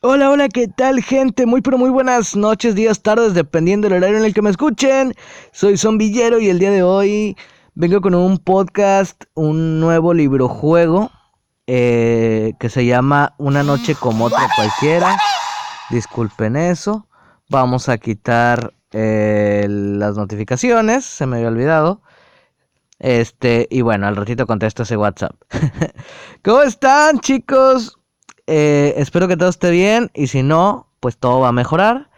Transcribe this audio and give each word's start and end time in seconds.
Hola, 0.00 0.30
hola, 0.30 0.48
¿qué 0.48 0.68
tal 0.68 1.02
gente? 1.02 1.44
Muy 1.44 1.60
pero 1.60 1.76
muy 1.76 1.90
buenas 1.90 2.36
noches, 2.36 2.76
días, 2.76 3.02
tardes, 3.02 3.34
dependiendo 3.34 3.88
del 3.88 3.98
horario 3.98 4.18
en 4.18 4.24
el 4.26 4.32
que 4.32 4.42
me 4.42 4.50
escuchen. 4.50 5.12
Soy 5.50 5.76
Zombillero 5.76 6.38
y 6.38 6.48
el 6.48 6.60
día 6.60 6.70
de 6.70 6.84
hoy 6.84 7.36
vengo 7.74 8.00
con 8.00 8.14
un 8.14 8.38
podcast, 8.38 9.24
un 9.34 9.80
nuevo 9.80 10.14
libro 10.14 10.46
juego 10.46 11.10
eh, 11.66 12.52
que 12.60 12.68
se 12.68 12.86
llama 12.86 13.34
Una 13.38 13.64
noche 13.64 13.96
como 13.96 14.26
otra 14.26 14.48
cualquiera. 14.54 15.18
Disculpen 15.90 16.54
eso. 16.54 17.08
Vamos 17.48 17.88
a 17.88 17.98
quitar 17.98 18.74
eh, 18.92 19.66
las 19.68 20.16
notificaciones, 20.16 21.06
se 21.06 21.26
me 21.26 21.38
había 21.38 21.48
olvidado. 21.48 22.02
Este, 23.00 23.66
y 23.68 23.80
bueno, 23.80 24.06
al 24.06 24.14
ratito 24.14 24.46
contesto 24.46 24.84
ese 24.84 24.96
WhatsApp. 24.96 25.34
¿Cómo 26.44 26.62
están, 26.62 27.18
chicos? 27.18 27.98
Eh, 28.50 28.94
espero 28.96 29.28
que 29.28 29.36
todo 29.36 29.50
esté 29.50 29.70
bien 29.70 30.10
y 30.14 30.28
si 30.28 30.42
no, 30.42 30.88
pues 31.00 31.18
todo 31.18 31.40
va 31.40 31.48
a 31.48 31.52
mejorar. 31.52 32.08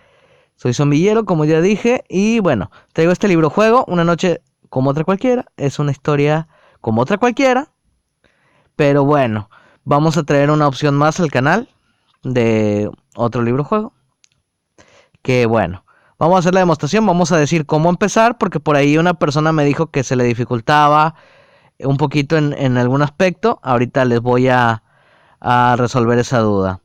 Soy 0.55 0.75
zombillero, 0.75 1.25
como 1.25 1.45
ya 1.45 1.61
dije, 1.61 2.05
y 2.09 2.39
bueno, 2.39 2.71
traigo 2.93 3.11
este 3.11 3.27
libro 3.27 3.51
juego, 3.51 3.85
Una 3.89 4.05
noche 4.05 4.41
como 4.69 4.91
otra 4.91 5.03
cualquiera. 5.03 5.47
Es 5.57 5.81
una 5.81 5.91
historia 5.91 6.47
como 6.81 7.03
otra 7.03 7.19
cualquiera. 7.19 7.73
Pero 8.77 9.05
bueno, 9.05 9.51
vamos 9.83 10.17
a 10.19 10.23
traer 10.23 10.53
una 10.53 10.69
opción 10.69 10.95
más 10.95 11.19
al 11.19 11.33
canal 11.33 11.69
de 12.23 12.89
otro 13.17 13.43
libro 13.43 13.65
juego. 13.65 13.93
Que 15.23 15.47
bueno, 15.47 15.85
vamos 16.17 16.37
a 16.37 16.39
hacer 16.39 16.55
la 16.55 16.61
demostración, 16.61 17.05
vamos 17.07 17.33
a 17.33 17.39
decir 17.39 17.67
cómo 17.67 17.91
empezar, 17.91 18.39
porque 18.39 18.61
por 18.61 18.77
ahí 18.77 18.99
una 18.99 19.15
persona 19.15 19.51
me 19.51 19.65
dijo 19.65 19.91
que 19.91 20.05
se 20.05 20.15
le 20.15 20.23
dificultaba 20.23 21.17
un 21.81 21.97
poquito 21.97 22.37
en 22.37 22.77
algún 22.79 23.03
aspecto. 23.03 23.59
Ahorita 23.65 24.05
les 24.05 24.21
voy 24.21 24.47
a 24.47 24.85
a 25.41 25.77
resolver 25.77 26.19
esa 26.19 26.39
duda. 26.41 26.81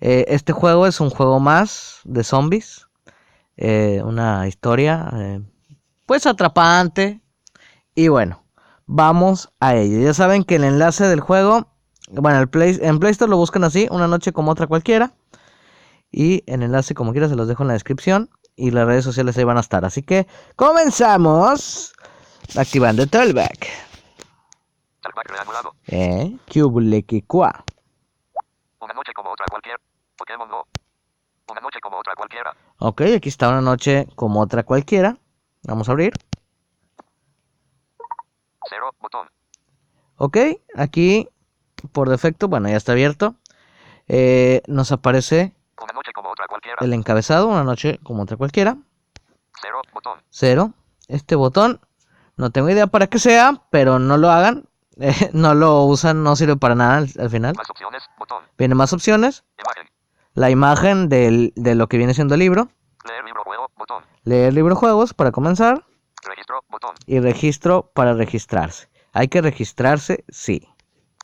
Eh, 0.00 0.24
este 0.28 0.52
juego 0.52 0.86
es 0.86 1.00
un 1.00 1.10
juego 1.10 1.40
más 1.40 2.00
de 2.04 2.24
zombies. 2.24 2.86
Eh, 3.56 4.02
una 4.04 4.48
historia 4.48 5.10
eh, 5.14 5.40
pues 6.06 6.26
atrapante. 6.26 7.20
Y 7.94 8.08
bueno, 8.08 8.42
vamos 8.86 9.52
a 9.60 9.76
ello. 9.76 10.00
Ya 10.00 10.14
saben 10.14 10.44
que 10.44 10.56
el 10.56 10.64
enlace 10.64 11.06
del 11.06 11.20
juego, 11.20 11.68
bueno, 12.10 12.40
el 12.40 12.48
Play, 12.48 12.78
en 12.80 12.98
Play 12.98 13.12
Store 13.12 13.30
lo 13.30 13.36
buscan 13.36 13.64
así, 13.64 13.86
una 13.90 14.08
noche 14.08 14.32
como 14.32 14.50
otra 14.50 14.66
cualquiera. 14.66 15.12
Y 16.10 16.42
el 16.46 16.62
enlace 16.62 16.94
como 16.94 17.12
quiera 17.12 17.28
se 17.28 17.36
los 17.36 17.46
dejo 17.46 17.62
en 17.62 17.68
la 17.68 17.74
descripción. 17.74 18.30
Y 18.56 18.72
las 18.72 18.86
redes 18.86 19.04
sociales 19.04 19.36
ahí 19.38 19.44
van 19.44 19.58
a 19.58 19.60
estar. 19.60 19.84
Así 19.84 20.02
que 20.02 20.26
comenzamos 20.56 21.92
activando 22.56 23.02
el 23.02 23.10
Talkback. 23.10 23.68
Eh, 25.86 26.36
una 28.80 28.94
noche 28.94 29.12
como 29.12 29.30
otra 29.30 29.46
cualquiera. 29.48 29.78
Pokémon 30.16 30.48
Go. 30.48 30.66
Una 31.50 31.60
noche 31.60 31.80
como 31.80 31.98
otra 31.98 32.14
cualquiera. 32.14 32.54
Ok, 32.78 33.02
aquí 33.16 33.28
está 33.28 33.48
una 33.48 33.60
noche 33.60 34.06
como 34.14 34.40
otra 34.40 34.62
cualquiera. 34.62 35.16
Vamos 35.62 35.88
a 35.88 35.92
abrir. 35.92 36.12
Cero, 38.68 38.94
botón. 39.00 39.28
Ok, 40.16 40.36
aquí 40.76 41.28
por 41.92 42.08
defecto, 42.08 42.48
bueno, 42.48 42.68
ya 42.68 42.76
está 42.76 42.92
abierto. 42.92 43.34
Eh, 44.06 44.62
nos 44.66 44.92
aparece 44.92 45.54
una 45.80 45.92
noche 45.92 46.12
como 46.12 46.30
otra 46.30 46.46
cualquiera. 46.46 46.78
el 46.80 46.92
encabezado, 46.92 47.48
una 47.48 47.64
noche 47.64 47.98
como 48.02 48.22
otra 48.22 48.36
cualquiera. 48.36 48.76
Cero, 49.60 49.82
botón. 49.92 50.20
Cero. 50.30 50.72
Este 51.08 51.34
botón, 51.34 51.80
no 52.36 52.50
tengo 52.50 52.70
idea 52.70 52.86
para 52.86 53.08
qué 53.08 53.18
sea, 53.18 53.62
pero 53.70 53.98
no 53.98 54.16
lo 54.16 54.30
hagan. 54.30 54.64
no 55.32 55.54
lo 55.54 55.84
usan, 55.84 56.22
no 56.22 56.36
sirve 56.36 56.56
para 56.56 56.74
nada 56.74 56.98
al, 56.98 57.30
final. 57.30 57.54
Más 57.56 57.70
opciones, 57.70 58.02
botón. 58.18 58.44
Viene 58.58 58.74
más 58.74 58.92
opciones. 58.92 59.44
Imagen. 59.58 59.90
La 60.34 60.50
imagen 60.50 61.08
del, 61.08 61.52
de 61.56 61.74
lo 61.74 61.88
que 61.88 61.96
viene 61.96 62.14
siendo 62.14 62.34
el 62.34 62.40
libro. 62.40 62.68
Leer 63.08 63.24
libro 63.24 63.42
juego, 63.44 63.70
botón. 63.76 64.04
Leer 64.24 64.52
libro 64.52 64.76
juegos 64.76 65.14
para 65.14 65.32
comenzar. 65.32 65.84
Registro, 66.22 66.62
botón. 66.68 66.94
Y 67.06 67.20
registro 67.20 67.90
para 67.94 68.14
registrarse. 68.14 68.88
Hay 69.12 69.28
que 69.28 69.40
registrarse, 69.40 70.24
sí. 70.28 70.68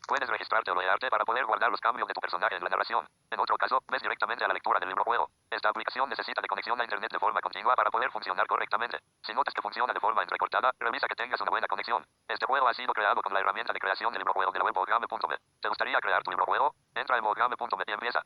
Puedes 0.06 0.28
registrarte 0.28 0.70
o 0.70 0.74
loguearte 0.74 1.10
para 1.10 1.24
poder 1.24 1.44
guardar 1.44 1.70
los 1.70 1.80
cambios 1.80 2.06
de 2.06 2.14
tu 2.14 2.20
personaje 2.20 2.54
en 2.54 2.62
la 2.62 2.70
narración. 2.70 3.04
En 3.30 3.40
otro 3.40 3.56
caso, 3.56 3.82
ves 3.90 4.02
directamente 4.02 4.44
a 4.44 4.48
la 4.48 4.54
lectura 4.54 4.78
del 4.78 4.88
libro 4.88 5.02
juego. 5.02 5.30
Esta 5.50 5.68
aplicación 5.68 6.08
necesita 6.08 6.40
de 6.40 6.46
conexión 6.46 6.80
a 6.80 6.84
internet 6.84 7.10
de 7.12 7.18
forma 7.18 7.40
continua 7.40 7.74
para 7.74 7.90
poder 7.90 8.10
funcionar 8.10 8.46
correctamente. 8.46 8.98
Si 9.26 9.34
notas 9.34 9.52
que 9.52 9.62
funciona 9.62 9.92
de 9.92 9.98
forma 9.98 10.22
entrecortada, 10.22 10.70
revisa 10.78 11.08
que 11.08 11.16
tengas 11.16 11.40
una 11.40 11.50
buena 11.50 11.66
conexión. 11.66 12.06
Este 12.28 12.46
juego 12.46 12.68
ha 12.68 12.74
sido 12.74 12.92
creado 12.92 13.20
con 13.20 13.34
la 13.34 13.40
herramienta 13.40 13.72
de 13.72 13.80
creación 13.80 14.12
del 14.12 14.20
libro 14.20 14.32
juego 14.32 14.52
de 14.52 14.58
la 14.58 14.64
web 14.64 14.74
modgame.me. 14.74 15.36
¿Te 15.60 15.68
gustaría 15.68 15.98
crear 16.00 16.22
tu 16.22 16.30
libro 16.30 16.46
juego? 16.46 16.74
Entra 16.94 17.18
en 17.18 17.24
modgame.me 17.24 17.84
y 17.86 17.92
empieza. 17.92 18.22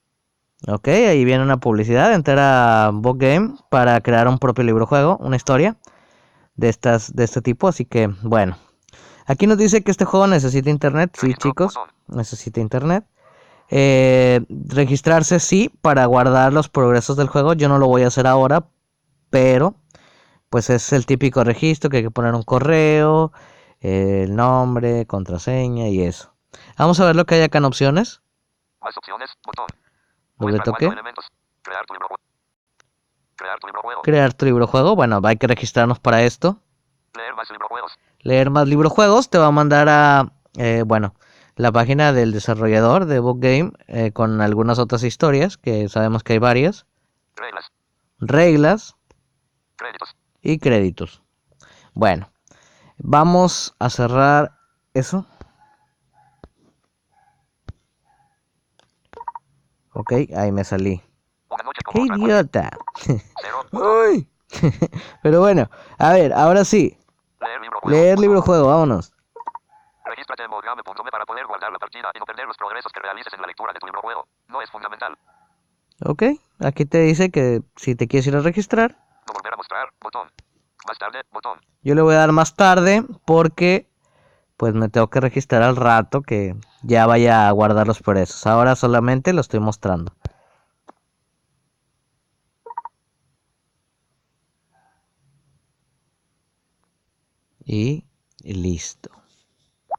Ok, 0.68 0.88
ahí 0.88 1.24
viene 1.24 1.42
una 1.42 1.56
publicidad. 1.56 2.12
Entra 2.12 2.88
a 2.88 2.92
para 3.70 4.00
crear 4.02 4.28
un 4.28 4.38
propio 4.38 4.64
libro 4.64 4.86
juego, 4.86 5.16
una 5.18 5.36
historia 5.36 5.76
de 6.54 6.68
estas 6.68 7.14
de 7.16 7.24
este 7.24 7.40
tipo. 7.40 7.68
Así 7.68 7.86
que, 7.86 8.08
bueno, 8.22 8.58
Aquí 9.30 9.46
nos 9.46 9.58
dice 9.58 9.84
que 9.84 9.92
este 9.92 10.04
juego 10.04 10.26
necesita 10.26 10.70
internet. 10.70 11.16
Sí, 11.16 11.34
chicos, 11.34 11.78
necesita 12.08 12.58
internet. 12.58 13.04
Eh, 13.68 14.40
registrarse 14.48 15.38
sí 15.38 15.70
para 15.82 16.04
guardar 16.06 16.52
los 16.52 16.68
progresos 16.68 17.16
del 17.16 17.28
juego. 17.28 17.52
Yo 17.52 17.68
no 17.68 17.78
lo 17.78 17.86
voy 17.86 18.02
a 18.02 18.08
hacer 18.08 18.26
ahora, 18.26 18.64
pero 19.30 19.76
pues 20.48 20.68
es 20.68 20.92
el 20.92 21.06
típico 21.06 21.44
registro 21.44 21.90
que 21.90 21.98
hay 21.98 22.02
que 22.02 22.10
poner 22.10 22.34
un 22.34 22.42
correo, 22.42 23.30
el 23.78 24.34
nombre, 24.34 25.06
contraseña 25.06 25.86
y 25.86 26.02
eso. 26.02 26.34
Vamos 26.76 26.98
a 26.98 27.04
ver 27.04 27.14
lo 27.14 27.24
que 27.24 27.36
hay 27.36 27.42
acá 27.42 27.58
en 27.58 27.66
opciones. 27.66 28.22
Más 28.80 28.96
opciones, 28.96 29.30
botón. 29.46 29.68
Doble 30.38 30.58
toque. 30.58 30.88
Crear 31.62 31.86
tu 31.86 31.94
libro 31.94 32.08
juego. 32.08 32.22
Crear 33.36 33.60
tu 33.60 33.66
libro 33.68 33.80
juego. 33.80 34.02
Crear 34.02 34.34
tu 34.34 34.44
libro 34.44 34.66
juego. 34.66 34.96
Bueno, 34.96 35.20
hay 35.22 35.36
que 35.36 35.46
registrarnos 35.46 36.00
para 36.00 36.22
esto. 36.22 36.56
Leer 37.14 37.36
más 37.36 37.48
libro 37.48 37.68
juegos 37.68 37.92
leer 38.22 38.50
más 38.50 38.68
libro 38.68 38.90
juegos, 38.90 39.30
te 39.30 39.38
va 39.38 39.46
a 39.46 39.50
mandar 39.50 39.88
a, 39.88 40.32
eh, 40.56 40.82
bueno, 40.86 41.14
la 41.56 41.72
página 41.72 42.12
del 42.12 42.32
desarrollador 42.32 43.06
de 43.06 43.18
Book 43.18 43.40
Game 43.40 43.72
eh, 43.86 44.12
con 44.12 44.40
algunas 44.40 44.78
otras 44.78 45.02
historias, 45.02 45.56
que 45.56 45.88
sabemos 45.88 46.22
que 46.22 46.34
hay 46.34 46.38
varias. 46.38 46.86
Reglas. 47.36 47.72
Reglas. 48.18 48.96
Créditos. 49.76 50.16
Y 50.42 50.58
créditos. 50.58 51.22
Bueno, 51.94 52.30
vamos 52.98 53.74
a 53.78 53.90
cerrar 53.90 54.52
eso. 54.94 55.26
Ok, 59.92 60.12
ahí 60.36 60.52
me 60.52 60.64
salí. 60.64 61.02
¡Qué 61.92 62.00
idiota! 62.00 62.70
Pero 65.22 65.40
bueno, 65.40 65.70
a 65.98 66.12
ver, 66.12 66.32
ahora 66.32 66.64
sí. 66.64 66.96
Leer 67.84 68.18
libro 68.18 68.42
juego. 68.42 68.68
Vámonos. 68.68 69.12
Regístrate 70.04 70.42
en 70.42 70.50
modgame.me 70.50 71.10
para 71.10 71.24
poder 71.24 71.46
guardar 71.46 71.72
la 71.72 71.78
partida 71.78 72.10
y 72.14 72.18
no 72.18 72.26
perder 72.26 72.46
los 72.46 72.56
progresos 72.56 72.92
que 72.92 73.00
realices 73.00 73.32
en 73.32 73.40
la 73.40 73.46
lectura 73.46 73.72
de 73.72 73.78
tu 73.78 73.86
libro 73.86 74.00
juego. 74.00 74.26
No 74.48 74.60
es 74.60 74.70
fundamental. 74.70 75.16
Ok, 76.04 76.22
aquí 76.60 76.86
te 76.86 76.98
dice 76.98 77.30
que 77.30 77.62
si 77.76 77.94
te 77.94 78.08
quieres 78.08 78.26
ir 78.26 78.36
a 78.36 78.40
registrar. 78.40 78.96
No 79.26 79.34
volver 79.34 79.52
a 79.52 79.56
mostrar, 79.56 79.88
botón. 80.00 80.28
Más 80.86 80.98
tarde, 80.98 81.20
botón. 81.30 81.60
Yo 81.82 81.94
le 81.94 82.02
voy 82.02 82.14
a 82.14 82.18
dar 82.18 82.32
más 82.32 82.56
tarde 82.56 83.04
porque 83.26 83.86
pues 84.56 84.74
me 84.74 84.88
tengo 84.88 85.08
que 85.08 85.20
registrar 85.20 85.62
al 85.62 85.76
rato 85.76 86.22
que 86.22 86.54
ya 86.82 87.06
vaya 87.06 87.48
a 87.48 87.50
guardar 87.52 87.86
los 87.86 88.00
progresos. 88.02 88.46
Ahora 88.46 88.76
solamente 88.76 89.32
lo 89.32 89.40
estoy 89.40 89.60
mostrando. 89.60 90.12
Y 97.72 98.04
listo. 98.42 99.10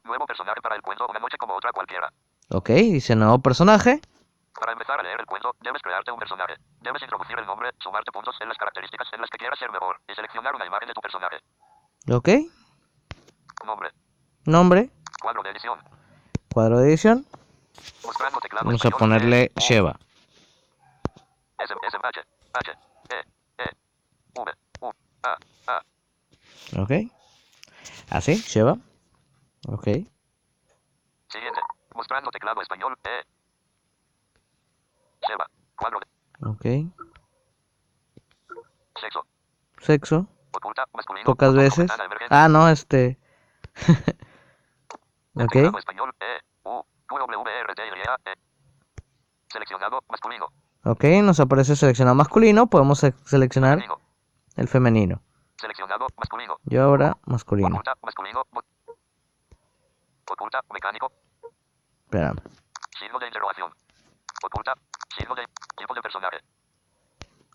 Nuevo 0.04 0.26
personaje 0.26 0.60
para 0.62 0.76
el 0.76 0.82
cuento, 0.82 1.08
una 1.08 1.20
noche 1.20 1.38
como 1.38 1.56
otra 1.56 1.72
cualquiera. 1.72 2.12
Ok, 2.50 2.68
dice 2.68 3.16
nuevo 3.16 3.40
personaje. 3.40 4.02
Para 4.60 4.74
empezar 4.74 5.00
a 5.00 5.04
leer 5.04 5.22
el 5.22 5.26
cuento, 5.26 5.56
debes 5.62 5.82
crearte 5.82 6.12
un 6.12 6.20
personaje. 6.20 6.56
Debes 6.82 7.02
introducir 7.02 7.40
el 7.40 7.46
nombre, 7.46 7.70
sumarte 7.82 8.12
puntos 8.12 8.36
en 8.42 8.50
las 8.50 8.58
características 8.58 9.08
en 9.14 9.22
las 9.22 9.30
que 9.30 9.38
quieras 9.38 9.58
ser 9.58 9.72
mejor 9.72 10.02
y 10.06 10.14
seleccionar 10.14 10.54
una 10.54 10.66
imagen 10.66 10.90
de 10.90 10.94
tu 10.94 11.00
personaje. 11.00 11.38
Ok. 12.12 12.30
Nombre. 13.66 13.92
Nombre. 14.44 14.90
Cuadro 15.22 15.42
de 15.42 15.52
edición. 15.52 15.80
Cuadro 16.54 16.80
de 16.80 16.90
edición. 16.90 17.26
Vamos 18.66 18.86
a 18.86 18.90
ponerle 18.90 19.44
E, 19.44 19.52
Sheva. 19.62 19.98
Ok. 26.78 26.92
Así, 28.12 28.36
Sheva. 28.36 28.78
Ok. 29.68 29.84
Siguiente. 31.30 31.62
Mostrando 31.96 32.30
teclado 32.32 32.62
español. 32.62 32.98
E. 33.04 33.24
Sheva. 35.28 35.48
Cuadro 35.76 36.00
de 36.00 36.48
Ok. 36.48 36.66
sexo. 39.00 39.26
Sexo. 39.80 40.28
Oculta, 40.54 40.86
masculino. 40.94 41.26
Pocas 41.26 41.54
veces. 41.56 41.90
Ah, 42.30 42.48
no, 42.50 42.68
este. 42.70 43.18
ok. 45.36 45.56
Español. 45.78 46.12
E. 46.20 46.40
U. 46.64 46.84
W, 47.10 47.44
R, 47.64 47.76
T, 47.76 47.82
A, 47.82 48.18
E. 48.30 48.34
Seleccionado, 49.52 50.02
masculino. 50.10 50.48
Ok, 50.84 51.04
nos 51.24 51.40
aparece 51.40 51.76
seleccionado 51.76 52.16
masculino. 52.16 52.68
Podemos 52.68 53.00
se- 53.00 53.14
seleccionar 53.26 53.84
el 54.56 54.68
femenino. 54.68 55.22
Seleccionado 55.62 56.08
masculino. 56.18 56.58
Y 56.68 56.78
ahora 56.78 57.16
masculino. 57.28 57.68
Oculta 57.68 57.94
masculino. 58.02 58.44
Oculta 60.32 60.62
mecánico. 60.74 61.12
Espérame. 62.06 62.42
Signo 63.00 63.20
de 63.20 63.28
interrogación. 63.28 63.72
Oculta. 64.44 64.74
Signo 65.16 65.36
de 65.36 65.46
tipo 65.78 65.94
de 65.94 66.02
personaje. 66.02 66.38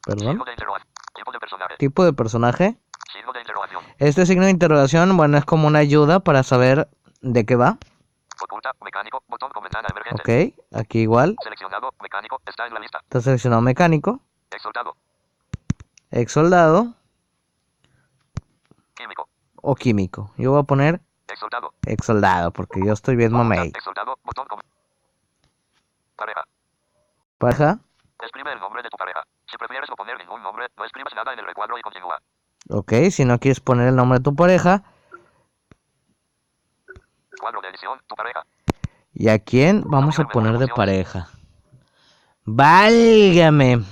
Perdón. 0.05 0.29
Signo 0.29 0.45
de 0.45 0.53
interrogación. 0.53 0.89
Tipo 1.17 1.33
de 1.33 1.41
personaje. 1.41 1.77
Tipo 1.79 2.05
de 2.05 2.13
personaje. 2.13 2.77
Signo 3.13 3.33
de 3.33 3.41
interrogación. 3.41 3.83
Este 3.99 4.25
signo 4.25 4.45
de 4.45 4.51
interrogación, 4.53 5.17
bueno, 5.17 5.39
es 5.39 5.45
como 5.45 5.67
una 5.67 5.81
ayuda 5.81 6.21
para 6.21 6.45
saber 6.45 6.89
de 7.23 7.45
qué 7.45 7.57
va. 7.57 7.77
Oculta 8.41 8.71
mecánico. 8.85 9.25
Botón 9.27 9.51
con 9.51 9.65
ventana 9.65 9.89
emergente. 9.91 10.55
Ok, 10.71 10.79
aquí 10.79 11.01
igual. 11.01 11.35
Seleccionado 11.43 11.91
mecánico. 12.01 12.41
Está 12.47 12.69
en 12.69 12.75
la 12.75 12.79
lista. 12.79 13.01
Está 13.03 13.21
seleccionado 13.21 13.63
mecánico, 13.63 14.21
ex 14.53 14.63
soldado 14.63 14.95
Químico. 16.13 17.06
O 19.67 19.75
químico. 19.75 20.31
Yo 20.37 20.53
voy 20.53 20.61
a 20.61 20.63
poner 20.63 21.01
Exaltado. 21.29 21.75
ex 21.87 22.07
soldado 22.07 22.53
porque 22.53 22.81
yo 22.85 22.93
estoy 22.93 23.17
bien 23.17 23.33
mamey. 23.33 23.73
Pareja. 26.17 26.45
Pareja. 27.39 27.79
Escribe 28.25 28.53
el 28.53 28.61
nombre 28.61 28.83
de 28.83 28.89
tu 28.89 28.97
pareja. 28.97 29.23
Si 29.51 29.59
prefieres 29.59 29.91
no 29.91 29.97
poner 29.97 30.17
ningún 30.19 30.41
nombre, 30.43 30.67
no 30.79 30.85
escribas 30.85 31.13
nada 31.15 31.33
en 31.33 31.41
el 31.41 31.47
recuadro 31.47 31.77
y 31.77 31.83
continúa. 31.83 32.21
Ok, 32.71 32.93
si 33.11 33.25
no 33.25 33.39
quieres 33.39 33.61
poner 33.61 33.89
el 33.89 33.97
nombre 33.97 34.19
de 34.19 34.25
tu 34.25 34.35
pareja. 34.37 34.85
Cuadro 37.41 37.61
de 37.61 37.69
edición, 37.69 38.01
tu 38.07 38.15
pareja. 38.15 38.47
¿Y 39.13 39.29
a 39.29 39.39
quién 39.41 39.83
vamos 39.87 40.19
a 40.21 40.25
poner 40.29 40.59
de 40.59 40.69
pareja? 40.69 41.29
Válgame. 42.45 43.85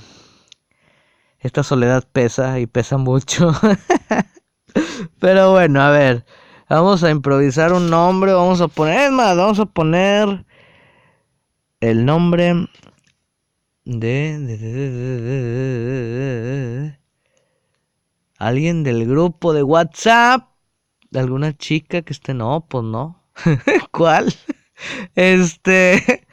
Esta 1.41 1.62
soledad 1.62 2.05
pesa 2.11 2.61
y 2.61 2.67
pesa 2.67 2.97
mucho. 2.97 3.53
Pero 5.20 5.52
bueno, 5.52 5.80
a 5.82 5.90
ver. 5.90 6.24
Vamos 6.68 7.02
a 7.04 7.10
improvisar 7.10 7.72
un 7.72 7.90
nombre. 7.90 8.32
Vamos 8.32 8.60
a 8.60 8.68
poner. 8.68 8.98
Es 9.06 9.10
más, 9.12 9.36
vamos 9.36 9.58
a 9.60 9.66
poner. 9.66 10.44
El 11.80 12.04
nombre. 12.04 12.68
De. 13.84 14.18
Alguien 18.38 18.82
del 18.84 19.06
grupo 19.06 19.52
de 19.52 19.62
WhatsApp. 19.62 20.48
De 21.10 21.20
alguna 21.20 21.56
chica 21.56 22.02
que 22.02 22.12
esté. 22.12 22.34
No, 22.34 22.66
pues 22.68 22.84
no. 22.84 23.22
¿Cuál? 23.92 24.32
Este. 25.14 26.26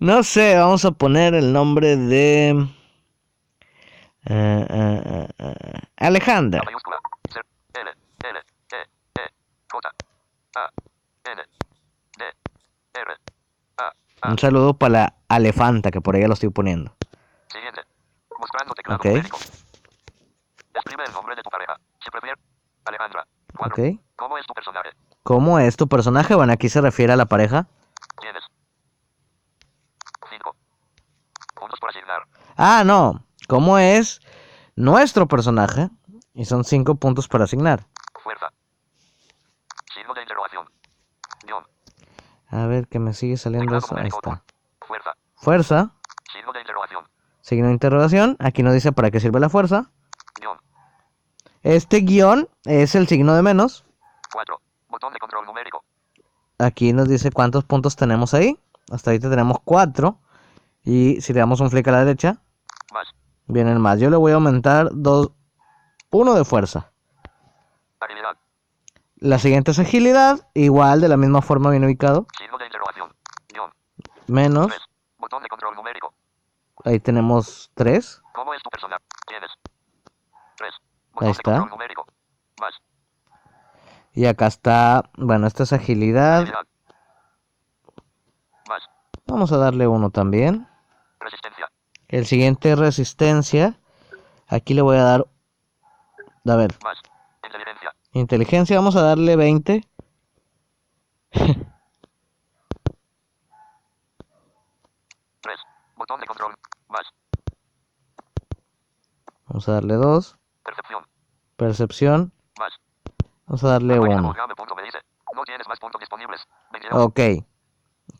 No 0.00 0.22
sé, 0.22 0.56
vamos 0.56 0.84
a 0.84 0.92
poner 0.92 1.34
el 1.34 1.52
nombre 1.52 1.96
de. 1.96 2.68
eh, 4.26 4.66
eh, 4.70 5.02
eh, 5.04 5.28
eh, 5.38 5.80
Alejandra. 5.96 6.60
La 6.60 6.64
mayúscula. 6.64 6.96
Ser- 7.32 7.46
L, 7.74 7.90
L, 8.30 8.38
E, 8.38 9.20
E, 9.20 9.24
J, 9.70 9.88
A, 10.56 10.70
N, 11.32 11.42
D, 12.18 12.24
R, 12.94 13.14
A, 14.22 14.28
A. 14.28 14.30
Un 14.32 14.38
saludo 14.38 14.74
para 14.74 14.90
la 14.92 15.14
Alefanta, 15.28 15.90
que 15.90 16.00
por 16.00 16.16
ahí 16.16 16.26
lo 16.26 16.34
estoy 16.34 16.50
poniendo. 16.50 16.94
Siguiente. 17.52 17.82
Mostrando 18.38 18.74
teclado 18.74 18.98
Ok. 18.98 19.04
numérico. 19.06 19.38
Escribe 20.74 21.04
el 21.06 21.12
nombre 21.12 21.34
de 21.36 21.42
tu 21.42 21.50
pareja. 21.50 21.76
Si 22.04 22.10
prefieres. 22.10 22.38
Alejandra. 22.84 23.26
Cuadro. 23.56 23.74
Ok. 23.84 24.00
¿Cómo 24.16 24.38
es 24.38 24.46
tu 24.46 24.54
personaje? 24.54 24.90
¿Cómo 25.22 25.58
es 25.58 25.76
tu 25.76 25.88
personaje? 25.88 26.34
Bueno, 26.34 26.52
aquí 26.52 26.68
se 26.68 26.80
refiere 26.80 27.12
a 27.12 27.16
la 27.16 27.26
pareja. 27.26 27.66
Tienes. 28.20 28.42
5. 30.30 30.56
Puntos 31.54 31.80
por 31.80 31.90
asignar. 31.90 32.22
Ah, 32.56 32.82
no. 32.84 33.24
¿Cómo 33.48 33.78
es 33.78 34.20
nuestro 34.76 35.26
personaje? 35.26 35.90
Y 36.34 36.44
son 36.44 36.64
cinco 36.64 36.94
puntos 36.94 37.26
para 37.28 37.44
asignar. 37.44 37.84
Fuerza. 38.22 38.48
Signo 39.92 40.14
de 40.14 40.22
interrogación. 40.22 40.68
Guión. 41.44 41.64
A 42.50 42.66
ver, 42.66 42.88
que 42.88 42.98
me 42.98 43.12
sigue 43.14 43.36
saliendo 43.36 43.76
eso. 43.76 43.96
Ahí 43.96 44.08
está. 44.08 44.42
Fuerza. 44.80 45.10
Fuerza. 45.34 45.94
Signo 46.32 46.52
de 46.52 46.60
interrogación. 46.60 47.04
Signo 47.40 47.66
de 47.68 47.72
interrogación. 47.72 48.36
Aquí 48.38 48.62
nos 48.62 48.74
dice 48.74 48.92
para 48.92 49.10
qué 49.10 49.20
sirve 49.20 49.40
la 49.40 49.48
fuerza. 49.48 49.90
Guión. 50.40 50.58
Este 51.62 51.98
guion 52.00 52.48
es 52.64 52.94
el 52.94 53.06
signo 53.06 53.34
de 53.34 53.42
menos. 53.42 53.84
4. 54.32 54.60
Botón 54.88 55.12
de 55.12 55.18
control 55.18 55.44
numérico. 55.46 55.84
Aquí 56.58 56.92
nos 56.92 57.08
dice 57.08 57.30
cuántos 57.30 57.64
puntos 57.64 57.96
tenemos 57.96 58.34
ahí. 58.34 58.58
Hasta 58.90 59.10
ahorita 59.10 59.28
tenemos 59.30 59.58
4. 59.64 60.18
Y 60.84 61.20
si 61.20 61.32
le 61.32 61.40
damos 61.40 61.60
un 61.60 61.70
flick 61.70 61.86
a 61.88 61.92
la 61.92 62.04
derecha, 62.04 62.40
Más. 62.92 63.08
viene 63.46 63.72
el 63.72 63.78
más. 63.78 64.00
Yo 64.00 64.08
le 64.10 64.16
voy 64.16 64.32
a 64.32 64.36
aumentar 64.36 64.88
2. 64.92 65.30
1 66.10 66.34
de 66.34 66.44
fuerza. 66.44 66.92
La 69.20 69.38
siguiente 69.38 69.72
es 69.72 69.78
agilidad. 69.78 70.48
Igual, 70.54 71.00
de 71.00 71.08
la 71.08 71.16
misma 71.16 71.42
forma, 71.42 71.70
bien 71.70 71.84
ubicado. 71.84 72.26
Signo 72.38 72.56
de 72.56 72.66
interrogación. 72.66 73.12
Guión. 73.52 73.72
Menos. 74.28 74.68
3. 74.68 74.80
Botón 75.18 75.42
de 75.42 75.48
control 75.48 75.74
numérico. 75.74 76.14
Ahí 76.84 77.00
tenemos 77.00 77.70
3. 77.74 78.22
¿Cómo 78.32 78.54
es 78.54 78.62
tu? 78.62 78.70
Tienes. 79.26 79.50
3. 80.56 80.74
Ahí 81.16 81.30
está. 81.30 81.58
numérico. 81.66 82.06
Más. 82.60 82.74
Y 84.12 84.26
acá 84.26 84.46
está. 84.46 85.10
Bueno, 85.16 85.48
esta 85.48 85.64
es 85.64 85.72
agilidad. 85.72 86.42
Agilidad. 86.42 86.66
Más. 88.68 88.82
Vamos 89.26 89.50
a 89.50 89.56
darle 89.56 89.88
uno 89.88 90.10
también. 90.10 90.68
Resistencia. 91.18 91.68
El 92.06 92.24
siguiente 92.24 92.70
es 92.70 92.78
resistencia. 92.78 93.80
Aquí 94.46 94.74
le 94.74 94.82
voy 94.82 94.96
a 94.96 95.02
dar. 95.02 95.26
A 96.46 96.56
ver, 96.56 96.78
Más. 96.84 96.98
Inteligencia. 98.18 98.76
Vamos 98.76 98.96
a 98.96 99.02
darle 99.02 99.36
20. 99.36 99.88
3. 101.30 101.56
Botón 105.96 106.20
de 106.20 106.26
control. 106.26 106.54
Más. 106.88 107.06
Vamos 109.46 109.68
a 109.68 109.72
darle 109.72 109.94
2. 109.94 110.36
Percepción. 110.64 111.06
Percepción. 111.56 112.32
Más. 112.58 112.72
Vamos 113.46 113.64
a 113.64 113.68
darle 113.68 113.96
Página 113.98 114.16
1. 114.16 114.22
Morgame 114.22 114.54
punto 114.54 114.74
me 114.74 114.82
dice. 114.82 114.98
No. 115.34 115.42
22. 116.72 117.06
Ok. 117.06 117.20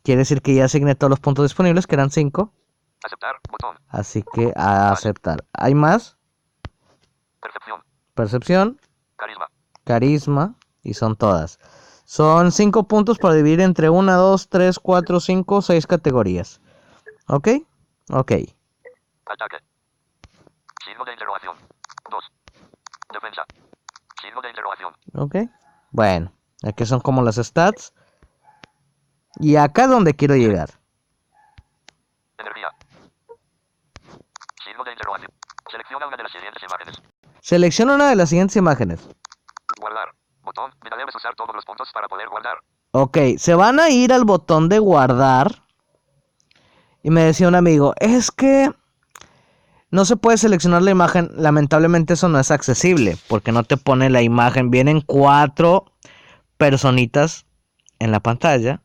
Quiere 0.03 0.19
decir 0.19 0.41
que 0.41 0.55
ya 0.55 0.65
asigné 0.65 0.95
todos 0.95 1.09
los 1.09 1.19
puntos 1.19 1.43
disponibles, 1.43 1.85
que 1.87 1.95
eran 1.95 2.09
5. 2.09 2.53
Aceptar. 3.03 3.35
Botón. 3.49 3.77
Así 3.89 4.23
que 4.33 4.53
a 4.55 4.91
aceptar. 4.91 5.45
¿Hay 5.53 5.75
más? 5.75 6.17
Percepción. 7.41 7.83
Percepción, 8.13 8.79
Carisma. 9.17 9.48
Carisma 9.89 10.53
y 10.83 10.93
son 10.93 11.15
todas. 11.15 11.57
Son 12.05 12.51
5 12.51 12.87
puntos 12.87 13.17
para 13.17 13.33
dividir 13.33 13.59
entre 13.59 13.89
1, 13.89 14.15
2, 14.15 14.49
3, 14.49 14.77
4, 14.77 15.19
5, 15.19 15.61
6 15.63 15.87
categorías. 15.87 16.61
¿Ok? 17.27 17.47
Ok. 18.11 18.31
Ataque. 19.25 19.57
Signo 20.85 21.05
de 21.05 21.13
interrogación. 21.13 21.55
2. 22.11 22.31
Defensa. 23.13 23.41
Signo 24.21 24.41
de 24.41 24.49
interrogación. 24.49 24.93
Ok. 25.15 25.35
Bueno, 25.89 26.31
aquí 26.63 26.85
son 26.85 26.99
como 26.99 27.23
las 27.23 27.37
stats. 27.37 27.91
Y 29.39 29.55
acá 29.55 29.85
es 29.85 29.89
donde 29.89 30.13
quiero 30.13 30.35
llegar. 30.35 30.69
Energía. 32.37 32.69
Signo 34.63 34.83
de 34.83 34.91
interrogación. 34.91 35.31
Selecciona 35.71 36.07
una 36.07 36.17
de 36.17 36.23
las 36.23 36.31
siguientes 36.31 36.63
imágenes. 36.63 37.01
Selecciona 37.41 37.95
una 37.95 38.09
de 38.09 38.15
las 38.15 38.29
siguientes 38.29 38.55
imágenes. 38.55 39.09
Guardar. 39.89 40.13
Botón. 40.43 40.71
Debes 40.83 41.15
usar 41.15 41.33
todos 41.35 41.55
los 41.55 41.65
puntos 41.65 41.89
para 41.91 42.07
poder 42.07 42.29
guardar. 42.29 42.57
Ok, 42.91 43.17
se 43.37 43.55
van 43.55 43.79
a 43.79 43.89
ir 43.89 44.13
al 44.13 44.23
botón 44.23 44.69
de 44.69 44.77
guardar. 44.77 45.63
Y 47.01 47.09
me 47.09 47.21
decía 47.21 47.47
un 47.47 47.55
amigo, 47.55 47.93
es 47.99 48.29
que 48.29 48.71
no 49.89 50.05
se 50.05 50.15
puede 50.15 50.37
seleccionar 50.37 50.83
la 50.83 50.91
imagen. 50.91 51.31
Lamentablemente 51.33 52.13
eso 52.13 52.29
no 52.29 52.39
es 52.39 52.51
accesible. 52.51 53.17
Porque 53.27 53.51
no 53.51 53.63
te 53.63 53.77
pone 53.77 54.11
la 54.11 54.21
imagen. 54.21 54.69
Vienen 54.69 55.01
cuatro 55.01 55.85
personitas 56.57 57.47
en 57.97 58.11
la 58.11 58.19
pantalla. 58.19 58.83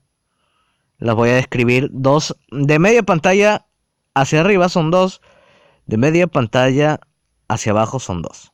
Las 0.96 1.16
voy 1.16 1.30
a 1.30 1.34
describir. 1.34 1.90
Dos 1.92 2.34
de 2.50 2.78
media 2.78 3.02
pantalla 3.02 3.66
hacia 4.14 4.40
arriba 4.40 4.70
son 4.70 4.90
dos. 4.90 5.20
De 5.84 5.98
media 5.98 6.28
pantalla 6.28 6.98
hacia 7.48 7.72
abajo 7.72 8.00
son 8.00 8.22
dos. 8.22 8.53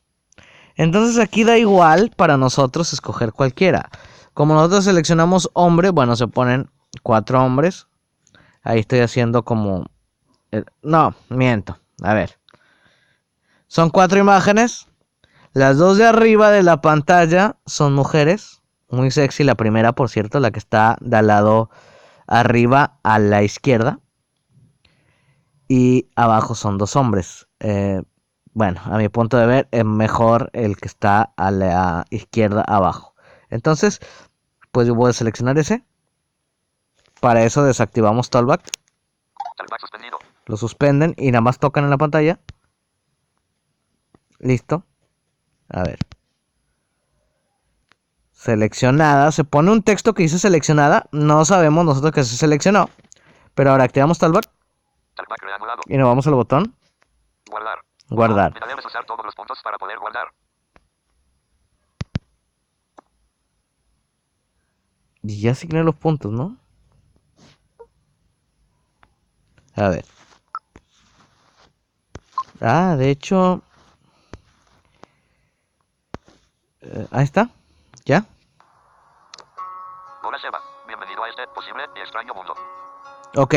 Entonces 0.75 1.19
aquí 1.19 1.43
da 1.43 1.57
igual 1.57 2.11
para 2.15 2.37
nosotros 2.37 2.93
escoger 2.93 3.33
cualquiera. 3.33 3.89
Como 4.33 4.53
nosotros 4.53 4.85
seleccionamos 4.85 5.49
hombre, 5.53 5.89
bueno, 5.89 6.15
se 6.15 6.27
ponen 6.27 6.69
cuatro 7.03 7.43
hombres. 7.43 7.87
Ahí 8.63 8.79
estoy 8.79 8.99
haciendo 8.99 9.43
como... 9.43 9.85
eh, 10.51 10.63
No, 10.81 11.15
miento. 11.29 11.79
A 12.01 12.13
ver. 12.13 12.39
Son 13.67 13.89
cuatro 13.89 14.19
imágenes. 14.19 14.87
Las 15.53 15.77
dos 15.77 15.97
de 15.97 16.05
arriba 16.05 16.51
de 16.51 16.63
la 16.63 16.81
pantalla 16.81 17.57
son 17.65 17.93
mujeres. 17.93 18.61
Muy 18.89 19.11
sexy 19.11 19.43
la 19.43 19.55
primera, 19.55 19.93
por 19.93 20.09
cierto, 20.09 20.39
la 20.39 20.51
que 20.51 20.59
está 20.59 20.97
de 21.01 21.17
al 21.17 21.27
lado 21.27 21.69
arriba 22.27 22.99
a 23.03 23.19
la 23.19 23.43
izquierda. 23.43 23.99
y 25.67 26.09
abajo 26.15 26.55
son 26.55 26.77
dos 26.77 26.95
hombres. 26.95 27.47
Eh, 27.59 28.01
bueno, 28.53 28.81
a 28.83 28.97
mi 28.97 29.07
punto 29.09 29.37
de 29.37 29.45
ver 29.45 29.67
es 29.71 29.85
mejor 29.85 30.49
el 30.53 30.75
que 30.77 30.87
está 30.87 31.33
a 31.37 31.51
la 31.51 32.05
izquierda 32.09 32.63
abajo. 32.67 33.15
Entonces, 33.49 33.99
pues 34.71 34.87
yo 34.87 34.95
voy 34.95 35.09
a 35.09 35.13
seleccionar 35.13 35.57
ese. 35.57 35.83
Para 37.19 37.43
eso 37.43 37.63
desactivamos 37.63 38.29
Talkback. 38.29 38.63
Talkback 39.57 39.79
suspendido. 39.79 40.17
Lo 40.45 40.57
suspenden 40.57 41.13
y 41.17 41.31
nada 41.31 41.41
más 41.41 41.59
tocan 41.59 41.83
en 41.83 41.89
la 41.91 41.97
pantalla. 41.97 42.39
Listo. 44.39 44.83
A 45.69 45.83
ver. 45.83 45.99
Seleccionada. 48.31 49.31
Se 49.31 49.43
pone 49.43 49.71
un 49.71 49.83
texto 49.83 50.13
que 50.13 50.23
dice 50.23 50.39
seleccionada. 50.39 51.05
No 51.11 51.45
sabemos 51.45 51.85
nosotros 51.85 52.11
que 52.11 52.23
se 52.23 52.35
seleccionó. 52.35 52.89
Pero 53.53 53.71
ahora 53.71 53.83
activamos 53.83 54.17
Talkback. 54.17 54.49
Talkback. 55.15 55.41
Y 55.87 55.97
nos 55.97 56.07
vamos 56.07 56.27
al 56.27 56.33
botón 56.33 56.75
Guardar. 57.51 57.79
Guardar. 58.11 58.53
Debes 58.53 58.85
usar 58.85 59.05
todos 59.05 59.25
los 59.25 59.33
puntos 59.33 59.59
para 59.63 59.77
poder 59.77 59.97
guardar. 59.99 60.27
Y 65.23 65.41
ya 65.41 65.51
asigné 65.51 65.83
los 65.83 65.95
puntos, 65.95 66.31
¿no? 66.31 66.57
A 69.75 69.89
ver. 69.89 70.05
Ah, 72.59 72.95
de 72.97 73.09
hecho... 73.09 73.61
eh, 76.81 77.07
ahí 77.11 77.23
está. 77.23 77.49
¿Ya? 78.05 78.25
Hola 80.23 80.39
Seba. 80.39 80.59
Bienvenido 80.87 81.23
a 81.23 81.29
este 81.29 81.47
posible 81.49 81.83
y 81.95 81.99
extraño 81.99 82.33
mundo. 82.33 82.53
Ok. 83.35 83.55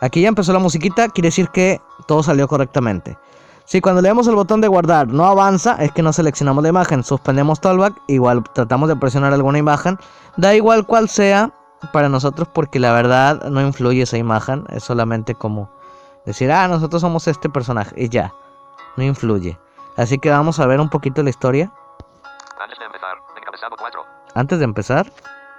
Aquí 0.00 0.22
ya 0.22 0.28
empezó 0.28 0.52
la 0.52 0.58
musiquita, 0.58 1.08
quiere 1.08 1.28
decir 1.28 1.48
que 1.50 1.80
todo 2.06 2.22
salió 2.22 2.48
correctamente. 2.48 3.18
Si 3.66 3.80
cuando 3.80 4.02
le 4.02 4.08
damos 4.08 4.26
el 4.26 4.34
botón 4.34 4.60
de 4.60 4.68
guardar 4.68 5.08
no 5.08 5.26
avanza, 5.26 5.76
es 5.76 5.92
que 5.92 6.02
no 6.02 6.12
seleccionamos 6.12 6.62
la 6.62 6.70
imagen. 6.70 7.04
Suspendemos 7.04 7.60
Talkback, 7.60 7.94
igual 8.08 8.42
tratamos 8.52 8.88
de 8.88 8.96
presionar 8.96 9.32
alguna 9.32 9.58
imagen. 9.58 9.98
Da 10.36 10.54
igual 10.54 10.86
cual 10.86 11.08
sea 11.08 11.52
para 11.92 12.08
nosotros 12.08 12.48
porque 12.52 12.80
la 12.80 12.92
verdad 12.92 13.48
no 13.48 13.60
influye 13.60 14.02
esa 14.02 14.18
imagen. 14.18 14.64
Es 14.70 14.82
solamente 14.82 15.34
como 15.34 15.70
decir, 16.26 16.50
ah, 16.50 16.66
nosotros 16.66 17.00
somos 17.00 17.28
este 17.28 17.48
personaje 17.48 17.94
y 17.96 18.08
ya. 18.08 18.34
No 18.96 19.04
influye. 19.04 19.56
Así 19.96 20.18
que 20.18 20.30
vamos 20.30 20.58
a 20.58 20.66
ver 20.66 20.80
un 20.80 20.88
poquito 20.88 21.22
la 21.22 21.30
historia. 21.30 21.70
Antes 22.58 22.78
de 22.78 22.86
empezar, 22.86 23.18
encabezado 23.36 23.76
4. 23.78 24.04
Antes 24.34 24.58
de 24.58 24.64
empezar, 24.64 25.12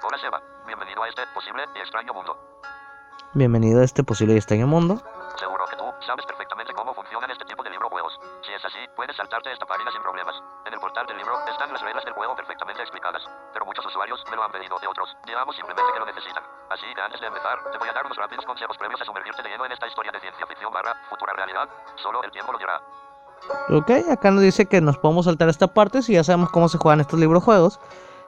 Hola 0.03 0.17
Seba. 0.17 0.41
Bienvenido 0.65 1.01
a 1.03 1.07
este 1.07 1.21
posible 1.33 1.63
y 1.75 1.79
extraño 1.79 2.13
mundo. 2.13 2.50
Bienvenido 3.33 3.81
a 3.81 3.85
este 3.85 4.03
posible 4.03 4.33
y 4.33 4.37
extraño 4.37 4.67
mundo. 4.67 4.99
Seguro 5.39 5.63
que 5.69 5.75
tú 5.77 5.85
sabes 6.05 6.25
perfectamente 6.25 6.73
cómo 6.73 6.93
funcionan 6.93 7.31
este 7.31 7.45
tipo 7.45 7.63
de 7.63 7.69
libro 7.69 7.89
juegos. 7.89 8.19
Si 8.43 8.51
es 8.51 8.63
así, 8.63 8.79
puedes 8.95 9.15
saltarte 9.15 9.51
esta 9.51 9.65
página 9.65 9.91
sin 9.91 10.01
problemas. 10.01 10.35
En 10.65 10.73
el 10.73 10.79
portal 10.79 11.05
del 11.07 11.17
libro 11.17 11.33
están 11.47 11.71
las 11.71 11.81
reglas 11.81 12.03
del 12.03 12.13
juego 12.13 12.35
perfectamente 12.35 12.81
explicadas. 12.81 13.23
Pero 13.53 13.65
muchos 13.65 13.85
usuarios 13.85 14.19
me 14.29 14.35
lo 14.35 14.43
han 14.43 14.51
pedido 14.51 14.77
de 14.79 14.87
otros, 14.87 15.15
digamos 15.25 15.55
simplemente 15.55 15.91
que 15.93 15.99
lo 15.99 16.05
necesitan. 16.05 16.43
Así 16.69 16.85
que 16.93 17.01
antes 17.01 17.19
de 17.21 17.27
empezar, 17.27 17.55
te 17.71 17.77
voy 17.77 17.87
a 17.87 17.93
dar 17.93 18.05
unos 18.05 18.17
rápidos 18.17 18.45
consejos 18.45 18.77
previos 18.77 19.01
a 19.01 19.05
sumergirte 19.05 19.43
de 19.43 19.49
lleno 19.49 19.65
en 19.65 19.71
esta 19.71 19.87
historia 19.87 20.11
de 20.11 20.19
ciencia 20.19 20.45
ficción 20.45 20.71
barra 20.73 20.95
futura 21.09 21.33
realidad. 21.33 21.69
Solo 21.95 22.23
el 22.23 22.31
tiempo 22.31 22.51
lo 22.51 22.59
dirá. 22.59 22.81
Ok, 23.69 24.11
acá 24.11 24.29
nos 24.31 24.43
dice 24.43 24.67
que 24.67 24.81
nos 24.81 24.97
podemos 24.97 25.25
saltar 25.25 25.49
esta 25.49 25.67
parte 25.67 26.01
si 26.01 26.13
ya 26.13 26.23
sabemos 26.23 26.51
cómo 26.51 26.69
se 26.69 26.77
juegan 26.77 26.99
estos 26.99 27.19
libros 27.19 27.43
juegos. 27.43 27.79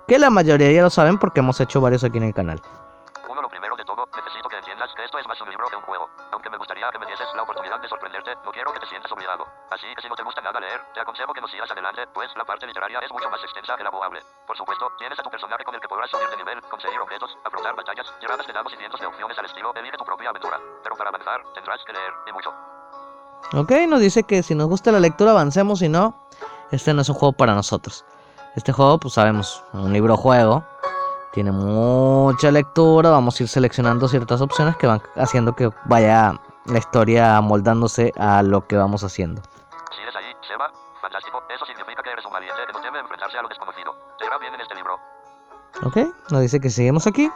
Que 0.07 0.19
la 0.19 0.29
mayoría 0.29 0.71
ya 0.71 0.81
lo 0.81 0.89
saben 0.89 1.19
porque 1.19 1.39
hemos 1.39 1.59
hecho 1.61 1.79
varios 1.79 2.03
aquí 2.03 2.17
en 2.17 2.25
el 2.25 2.33
canal. 2.33 2.61
No 8.43 8.51
quiero 8.51 8.73
que 8.73 8.79
te 8.79 8.87
sientas 8.87 9.11
obligado. 9.11 9.45
Así 9.69 9.85
que 9.95 10.01
si 10.01 10.09
no 10.09 10.15
te 10.15 10.23
gusta 10.23 10.41
nada 10.41 10.59
leer, 10.59 10.81
te 10.93 10.99
aconsejo 10.99 11.33
que 11.33 11.41
no 11.41 11.47
sigas 11.47 11.69
adelante, 11.71 12.07
pues 12.13 12.29
la 12.35 12.45
parte 12.45 12.67
literaria 12.67 12.99
es 12.99 13.11
mucho 13.11 13.29
más 13.29 13.41
extensa 13.43 13.75
que 13.75 13.83
la 13.83 13.91
jugable. 13.91 14.21
Por 14.47 14.57
supuesto, 14.57 14.91
tienes 14.97 15.19
a 15.19 15.23
tu 15.23 15.29
personaje 15.29 15.63
con 15.63 15.75
el 15.75 15.81
que 15.81 15.87
podrás 15.87 16.09
subir 16.09 16.29
de 16.29 16.37
nivel, 16.37 16.61
conseguir 16.69 16.99
objetos, 16.99 17.37
afrontar 17.43 17.75
batallas, 17.75 18.07
tiradas 18.19 18.45
de 18.47 18.53
dados 18.53 18.73
y 18.73 18.77
cientos 18.77 18.99
de 18.99 19.07
opciones 19.07 19.37
al 19.37 19.45
estilo, 19.45 19.73
elige 19.75 19.97
tu 19.97 20.05
propia 20.05 20.29
aventura. 20.29 20.59
Pero 20.83 20.95
para 20.95 21.09
avanzar, 21.09 21.41
tendrás 21.53 21.83
que 21.85 21.93
leer, 21.93 22.13
y 22.27 22.31
mucho. 22.33 22.53
Ok, 23.53 23.71
nos 23.87 23.99
dice 23.99 24.23
que 24.23 24.41
si 24.41 24.55
nos 24.55 24.67
gusta 24.67 24.91
la 24.91 24.99
lectura 24.99 25.31
avancemos, 25.31 25.79
si 25.79 25.89
no, 25.89 26.15
este 26.71 26.93
no 26.93 27.01
es 27.01 27.09
un 27.09 27.15
juego 27.15 27.33
para 27.33 27.53
nosotros. 27.53 28.05
Este 28.55 28.71
juego, 28.71 28.99
pues 28.99 29.15
sabemos, 29.15 29.63
un 29.73 29.91
libro 29.91 30.15
juego, 30.15 30.63
tiene 31.33 31.51
mucha 31.51 32.51
lectura, 32.51 33.09
vamos 33.09 33.39
a 33.39 33.43
ir 33.43 33.49
seleccionando 33.49 34.07
ciertas 34.07 34.41
opciones 34.41 34.77
que 34.77 34.87
van 34.87 35.01
haciendo 35.15 35.55
que 35.55 35.71
vaya 35.85 36.39
la 36.65 36.79
historia 36.79 37.37
amoldándose 37.37 38.13
a 38.17 38.41
lo 38.43 38.67
que 38.67 38.77
vamos 38.77 39.03
haciendo. 39.03 39.41
¿Sigues 39.95 40.15
ahí, 40.15 40.33
Seba? 40.47 40.71
Fantástico. 41.01 41.43
Eso 41.49 41.65
significa 41.65 42.01
que 42.03 42.11
eres 42.11 42.25
un 42.25 42.31
valiente 42.31 42.61
que 42.67 42.73
no 42.73 42.81
teme 42.81 42.99
enfrentarse 42.99 43.37
a 43.37 43.41
lo 43.41 43.47
desconocido. 43.49 43.95
Te 44.19 44.25
irá 44.25 44.37
bien 44.37 44.53
en 44.53 44.61
este 44.61 44.75
libro. 44.75 44.99
Ok, 45.83 45.97
nos 46.29 46.41
dice 46.41 46.59
que 46.59 46.69
seguimos 46.69 47.07
aquí. 47.07 47.29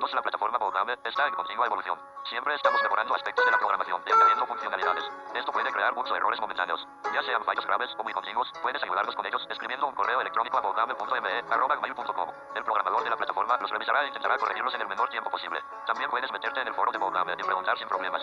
2. 0.00 0.14
La 0.14 0.22
plataforma 0.22 0.58
Boldame 0.58 0.94
está 1.04 1.26
en 1.26 1.34
continua 1.34 1.66
evolución. 1.66 1.98
Siempre 2.30 2.54
estamos 2.54 2.80
mejorando 2.80 3.12
aspectos 3.16 3.44
de 3.44 3.50
la 3.50 3.58
programación 3.58 3.98
y 4.06 4.12
añadiendo 4.12 4.46
funcionalidades. 4.46 5.02
Esto 5.34 5.50
puede 5.50 5.66
crear 5.72 5.92
muchos 5.96 6.16
errores 6.16 6.38
momentáneos. 6.38 6.86
Ya 7.12 7.20
sean 7.26 7.42
fallos 7.42 7.66
graves 7.66 7.90
o 7.98 8.04
muy 8.04 8.12
continuos, 8.12 8.46
puedes 8.62 8.80
ayudarnos 8.80 9.16
con 9.16 9.26
ellos 9.26 9.42
escribiendo 9.50 9.88
un 9.88 9.94
correo 9.96 10.20
electrónico 10.20 10.58
a 10.58 10.60
boldame.me.gmail.com. 10.60 12.28
El 12.54 12.62
programador 12.62 13.02
de 13.02 13.10
la 13.10 13.16
plataforma 13.16 13.58
los 13.60 13.68
revisará 13.68 14.04
e 14.04 14.06
intentará 14.06 14.38
corregirlos 14.38 14.72
en 14.76 14.80
el 14.82 14.86
menor 14.86 15.10
tiempo 15.10 15.28
posible. 15.28 15.58
También 15.88 16.08
puedes 16.08 16.30
meterte 16.30 16.60
en 16.60 16.68
el 16.68 16.74
foro 16.74 16.92
de 16.92 16.98
Boldame 16.98 17.34
y 17.34 17.42
preguntar 17.42 17.76
sin 17.76 17.88
problemas. 17.88 18.22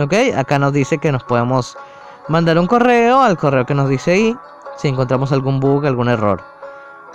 Ok, 0.00 0.34
acá 0.36 0.58
nos 0.58 0.72
dice 0.72 0.98
que 0.98 1.12
nos 1.12 1.22
podemos 1.22 1.78
mandar 2.26 2.58
un 2.58 2.66
correo 2.66 3.22
al 3.22 3.38
correo 3.38 3.64
que 3.64 3.74
nos 3.74 3.88
dice 3.88 4.10
ahí 4.10 4.36
si 4.74 4.88
encontramos 4.88 5.30
algún 5.30 5.60
bug, 5.60 5.86
algún 5.86 6.08
error. 6.08 6.42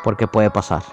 Porque 0.05 0.25
puede 0.25 0.49
pasar. 0.51 0.83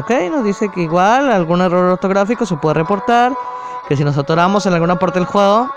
Ok, 0.00 0.10
nos 0.30 0.42
dice 0.44 0.70
que 0.70 0.80
igual 0.80 1.30
algún 1.30 1.60
error 1.60 1.84
ortográfico 1.84 2.46
se 2.46 2.56
puede 2.56 2.72
reportar. 2.72 3.34
Que 3.86 3.98
si 3.98 4.02
nos 4.02 4.16
atoramos 4.16 4.64
en 4.64 4.72
alguna 4.72 4.98
parte 4.98 5.18
del 5.18 5.28
juego, 5.28 5.68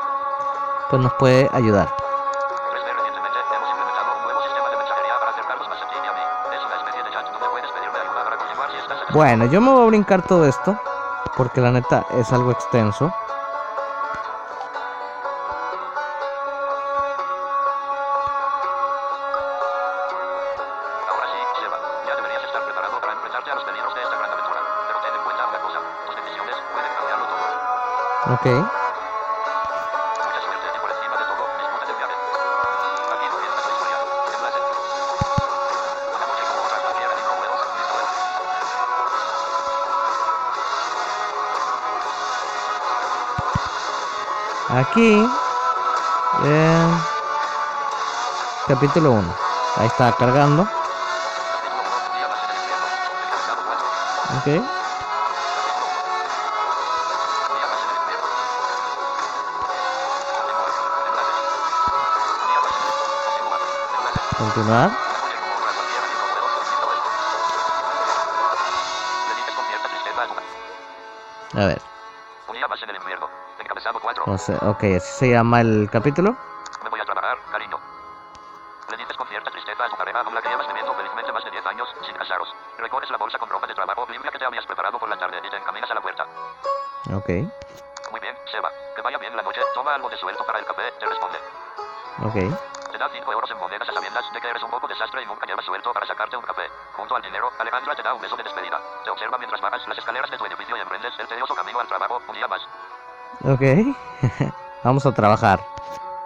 pues 0.89 1.01
nos 1.01 1.11
puede 1.15 1.49
ayudar. 1.51 1.89
3D 1.89 2.87
recientemente 2.95 3.39
hemos 3.53 3.69
implementado 3.69 4.15
un 4.15 4.23
nuevo 4.23 4.41
sistema 4.43 4.69
de 4.69 4.77
mensajería 4.77 5.13
para 5.19 5.31
acercarnos 5.31 5.67
más 5.67 5.81
a 5.81 5.87
ti 5.89 5.95
y 6.01 6.07
a 6.07 6.13
mí. 6.13 6.55
Es 6.55 6.65
una 6.65 6.75
especie 6.75 7.03
de 7.03 7.11
chat 7.11 7.25
donde 7.33 7.49
puedes 7.49 7.71
pedirme 7.71 7.99
ayuda 7.99 8.23
para 8.23 8.37
continuar 8.37 8.71
si 8.71 8.77
estás 8.77 8.95
atascado. 8.95 9.17
Bueno, 9.17 9.45
yo 9.47 9.59
me 9.59 9.71
voy 9.71 9.83
a 9.83 9.87
brincar 9.87 10.21
todo 10.21 10.45
esto. 10.45 10.79
Porque 11.35 11.59
la 11.59 11.71
neta 11.71 12.05
es 12.11 12.31
algo 12.31 12.51
extenso. 12.51 13.11
Aquí. 28.43 28.51
eh, 46.43 46.87
capítulo 48.67 49.11
1. 49.11 49.35
Ahí 49.77 49.87
está 49.87 50.11
cargando. 50.17 50.67
Capítulo 54.29 54.82
4. 73.99 74.23
O 74.25 74.37
sea, 74.37 74.57
ok, 74.69 74.83
así 74.97 75.11
se 75.19 75.29
llama 75.29 75.61
el 75.61 75.89
capítulo. 75.91 76.35
Me 76.83 76.89
voy 76.89 76.99
a 76.99 77.05
trabajar, 77.05 77.37
cariño. 77.51 77.79
Le 78.89 78.97
dices 78.97 79.15
con 79.17 79.27
cierta 79.27 79.51
tristeza 79.51 79.85
a 79.85 79.89
tu 79.89 79.95
pareja 79.95 80.23
con 80.23 80.33
la 80.35 80.41
que 80.41 80.49
llevas 80.49 80.67
viviendo 80.67 80.93
felizmente 80.93 81.31
más 81.31 81.43
de 81.43 81.51
10 81.51 81.65
años 81.65 81.87
sin 82.05 82.15
casaros. 82.15 82.53
Recoges 82.77 83.09
la 83.09 83.17
bolsa 83.17 83.37
con 83.37 83.49
ropa 83.49 83.67
habías 84.45 84.65
preparado 84.65 84.99
por 84.99 85.09
la 85.09 85.17
tarde 85.17 85.41
y 85.43 85.49
te 85.49 85.57
encaminas 85.57 85.89
a 85.89 85.93
la 85.95 86.01
puerta. 86.01 86.23
Ok, 87.15 87.29
Muy 88.11 88.19
bien, 88.21 88.35
Seba. 88.51 88.69
Que 88.95 89.01
vaya 89.01 89.17
bien 89.17 89.35
la 89.35 89.41
noche. 89.41 89.61
Toma 89.73 89.95
algo 89.95 90.09
de 90.09 90.17
sueldo 90.17 90.45
para 90.45 90.59
el 90.59 90.65
café, 90.65 90.91
te 90.99 91.05
responde. 91.05 91.39
ok. 92.23 92.91
Te 92.91 92.97
da 92.97 93.09
5 93.09 93.31
euros 93.31 93.49
en 93.49 93.57
monedas 93.57 93.89
a 93.89 93.93
sabiendas 93.93 94.23
de 94.31 94.39
que 94.39 94.47
eres 94.47 94.61
un 94.61 94.69
poco 94.69 94.87
desastre 94.87 95.23
y 95.23 95.25
nunca 95.25 95.47
llevas 95.47 95.65
suelto 95.65 95.91
para 95.91 96.05
sacarte 96.05 96.37
un 96.37 96.43
café. 96.43 96.69
Junto 96.93 97.15
al 97.15 97.21
dinero, 97.23 97.51
Alejandra 97.57 97.95
te 97.95 98.03
da 98.03 98.13
un 98.13 98.21
beso 98.21 98.37
de 98.37 98.43
despedida. 98.43 98.79
Te 99.03 99.09
observa 99.09 99.37
mientras 99.39 99.52
bajas 99.63 99.87
las 99.87 99.97
escaleras 99.97 100.29
de 100.29 100.37
tu 100.37 100.45
edificio 100.45 100.75
y 100.77 100.81
emprendes 100.81 101.13
el 101.17 101.27
tedioso 101.27 101.55
camino 101.55 101.79
al 101.79 101.87
trabajo 101.87 102.21
un 102.27 102.35
día 102.35 102.47
más. 102.47 102.61
Ok. 103.43 103.63
Vamos 104.83 105.05
a 105.05 105.11
trabajar. 105.13 105.59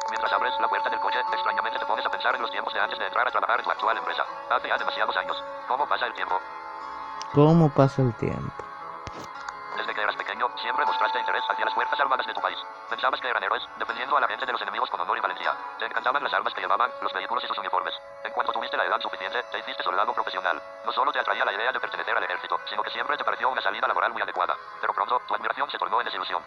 Mientras 0.09 0.33
abres 0.33 0.53
la 0.59 0.67
puerta 0.67 0.89
del 0.89 0.99
coche, 0.99 1.19
extrañamente 1.31 1.77
te 1.79 1.85
pones 1.85 2.05
a 2.05 2.09
pensar 2.09 2.35
en 2.35 2.41
los 2.41 2.51
tiempos 2.51 2.73
de 2.73 2.79
antes 2.79 2.97
de 2.97 3.05
entrar 3.05 3.27
a 3.27 3.31
trabajar 3.31 3.59
en 3.59 3.65
tu 3.65 3.71
actual 3.71 3.97
empresa. 3.97 4.23
Hace 4.49 4.67
ya 4.67 4.77
demasiados 4.77 5.15
años. 5.15 5.43
¿Cómo 5.67 5.87
pasa 5.87 6.07
el 6.07 6.13
tiempo? 6.13 6.41
¿Cómo 7.33 7.69
pasa 7.69 8.01
el 8.01 8.13
tiempo? 8.15 8.63
Siempre 10.57 10.85
mostraste 10.85 11.19
interés 11.19 11.43
hacia 11.49 11.65
las 11.65 11.73
fuerzas 11.73 11.99
armadas 11.99 12.25
de 12.25 12.33
tu 12.33 12.41
país. 12.41 12.57
Pensabas 12.89 13.19
que 13.19 13.29
eran 13.29 13.43
héroes, 13.43 13.63
defendiendo 13.77 14.17
a 14.17 14.21
la 14.21 14.27
gente 14.27 14.45
de 14.45 14.51
los 14.51 14.61
enemigos 14.61 14.89
con 14.89 14.99
honor 14.99 15.17
y 15.17 15.21
valentía. 15.21 15.53
Te 15.79 15.85
encantaban 15.85 16.23
las 16.23 16.33
armas 16.33 16.53
que 16.53 16.61
llevaban, 16.61 16.91
los 17.01 17.13
vehículos 17.13 17.43
y 17.43 17.47
sus 17.47 17.57
uniformes. 17.57 17.93
En 18.23 18.31
cuanto 18.33 18.51
tuviste 18.51 18.77
la 18.77 18.85
edad 18.85 18.99
suficiente, 19.01 19.43
te 19.51 19.59
hiciste 19.59 19.83
soldado 19.83 20.13
profesional. 20.13 20.61
No 20.85 20.91
solo 20.91 21.11
te 21.11 21.19
atraía 21.19 21.45
la 21.45 21.53
idea 21.53 21.71
de 21.71 21.79
pertenecer 21.79 22.17
al 22.17 22.23
ejército, 22.23 22.59
sino 22.69 22.83
que 22.83 22.91
siempre 22.91 23.17
te 23.17 23.23
pareció 23.23 23.49
una 23.49 23.61
salida 23.61 23.87
laboral 23.87 24.13
muy 24.13 24.21
adecuada. 24.21 24.55
Pero 24.81 24.93
pronto, 24.93 25.21
tu 25.27 25.35
admiración 25.35 25.69
se 25.69 25.77
tornó 25.77 25.99
en 26.01 26.05
desilusión. 26.05 26.43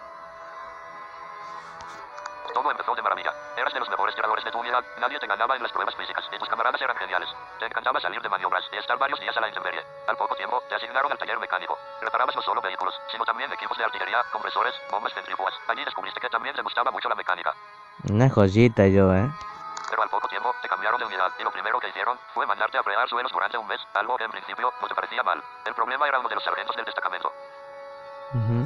Todo 2.54 2.70
empezó 2.70 2.94
de 2.94 3.02
maravilla. 3.02 3.32
Eras 3.56 3.72
de 3.72 3.80
los 3.80 3.88
mejores 3.88 4.14
tiradores 4.14 4.44
de 4.44 4.50
tu 4.50 4.58
unidad, 4.58 4.84
nadie 4.98 5.18
te 5.18 5.26
ganaba 5.26 5.56
en 5.56 5.62
las 5.62 5.72
pruebas 5.72 5.94
físicas, 5.94 6.24
y 6.32 6.38
tus 6.38 6.48
camaradas 6.48 6.80
eran 6.80 6.96
geniales. 6.96 7.28
Te 7.58 7.66
encantaba 7.66 8.00
salir 8.00 8.20
de 8.20 8.28
maniobras 8.28 8.64
y 8.72 8.76
estar 8.76 8.98
varios 8.98 9.20
días 9.20 9.36
a 9.36 9.40
la 9.40 9.48
intemperie. 9.48 9.82
Al 10.06 10.16
poco 10.16 10.34
tiempo, 10.34 10.62
te 10.68 10.74
asignaron 10.74 11.12
al 11.12 11.18
taller 11.18 11.38
mecánico. 11.38 11.78
Reparabas 12.00 12.34
no 12.34 12.42
solo 12.42 12.60
vehículos, 12.60 12.94
sino 13.10 13.24
también 13.24 13.52
equipos 13.52 13.78
de 13.78 13.84
artillería, 13.84 14.22
compresores, 14.32 14.74
bombas 14.90 15.14
centrífugas. 15.14 15.54
Allí 15.68 15.84
descubriste 15.84 16.20
que 16.20 16.28
también 16.28 16.54
te 16.54 16.62
gustaba 16.62 16.90
mucho 16.90 17.08
la 17.08 17.14
mecánica. 17.14 17.54
Una 18.10 18.28
joyita 18.28 18.86
yo, 18.88 19.14
¿eh? 19.14 19.30
Pero 19.88 20.02
al 20.02 20.08
poco 20.08 20.28
tiempo, 20.28 20.54
te 20.62 20.68
cambiaron 20.68 20.98
de 20.98 21.06
unidad, 21.06 21.32
y 21.38 21.42
lo 21.42 21.50
primero 21.50 21.78
que 21.80 21.88
hicieron 21.88 22.18
fue 22.34 22.46
mandarte 22.46 22.78
a 22.78 22.82
fregar 22.82 23.08
suelos 23.08 23.30
durante 23.32 23.58
un 23.58 23.66
mes, 23.66 23.80
algo 23.94 24.16
que 24.16 24.24
en 24.24 24.30
principio 24.30 24.72
no 24.80 24.88
te 24.88 24.94
parecía 24.94 25.22
mal. 25.22 25.42
El 25.64 25.74
problema 25.74 26.08
era 26.08 26.18
uno 26.18 26.28
de 26.28 26.34
los 26.34 26.44
sargentos 26.44 26.76
del 26.76 26.84
destacamento. 26.84 27.32
Ujú. 28.34 28.59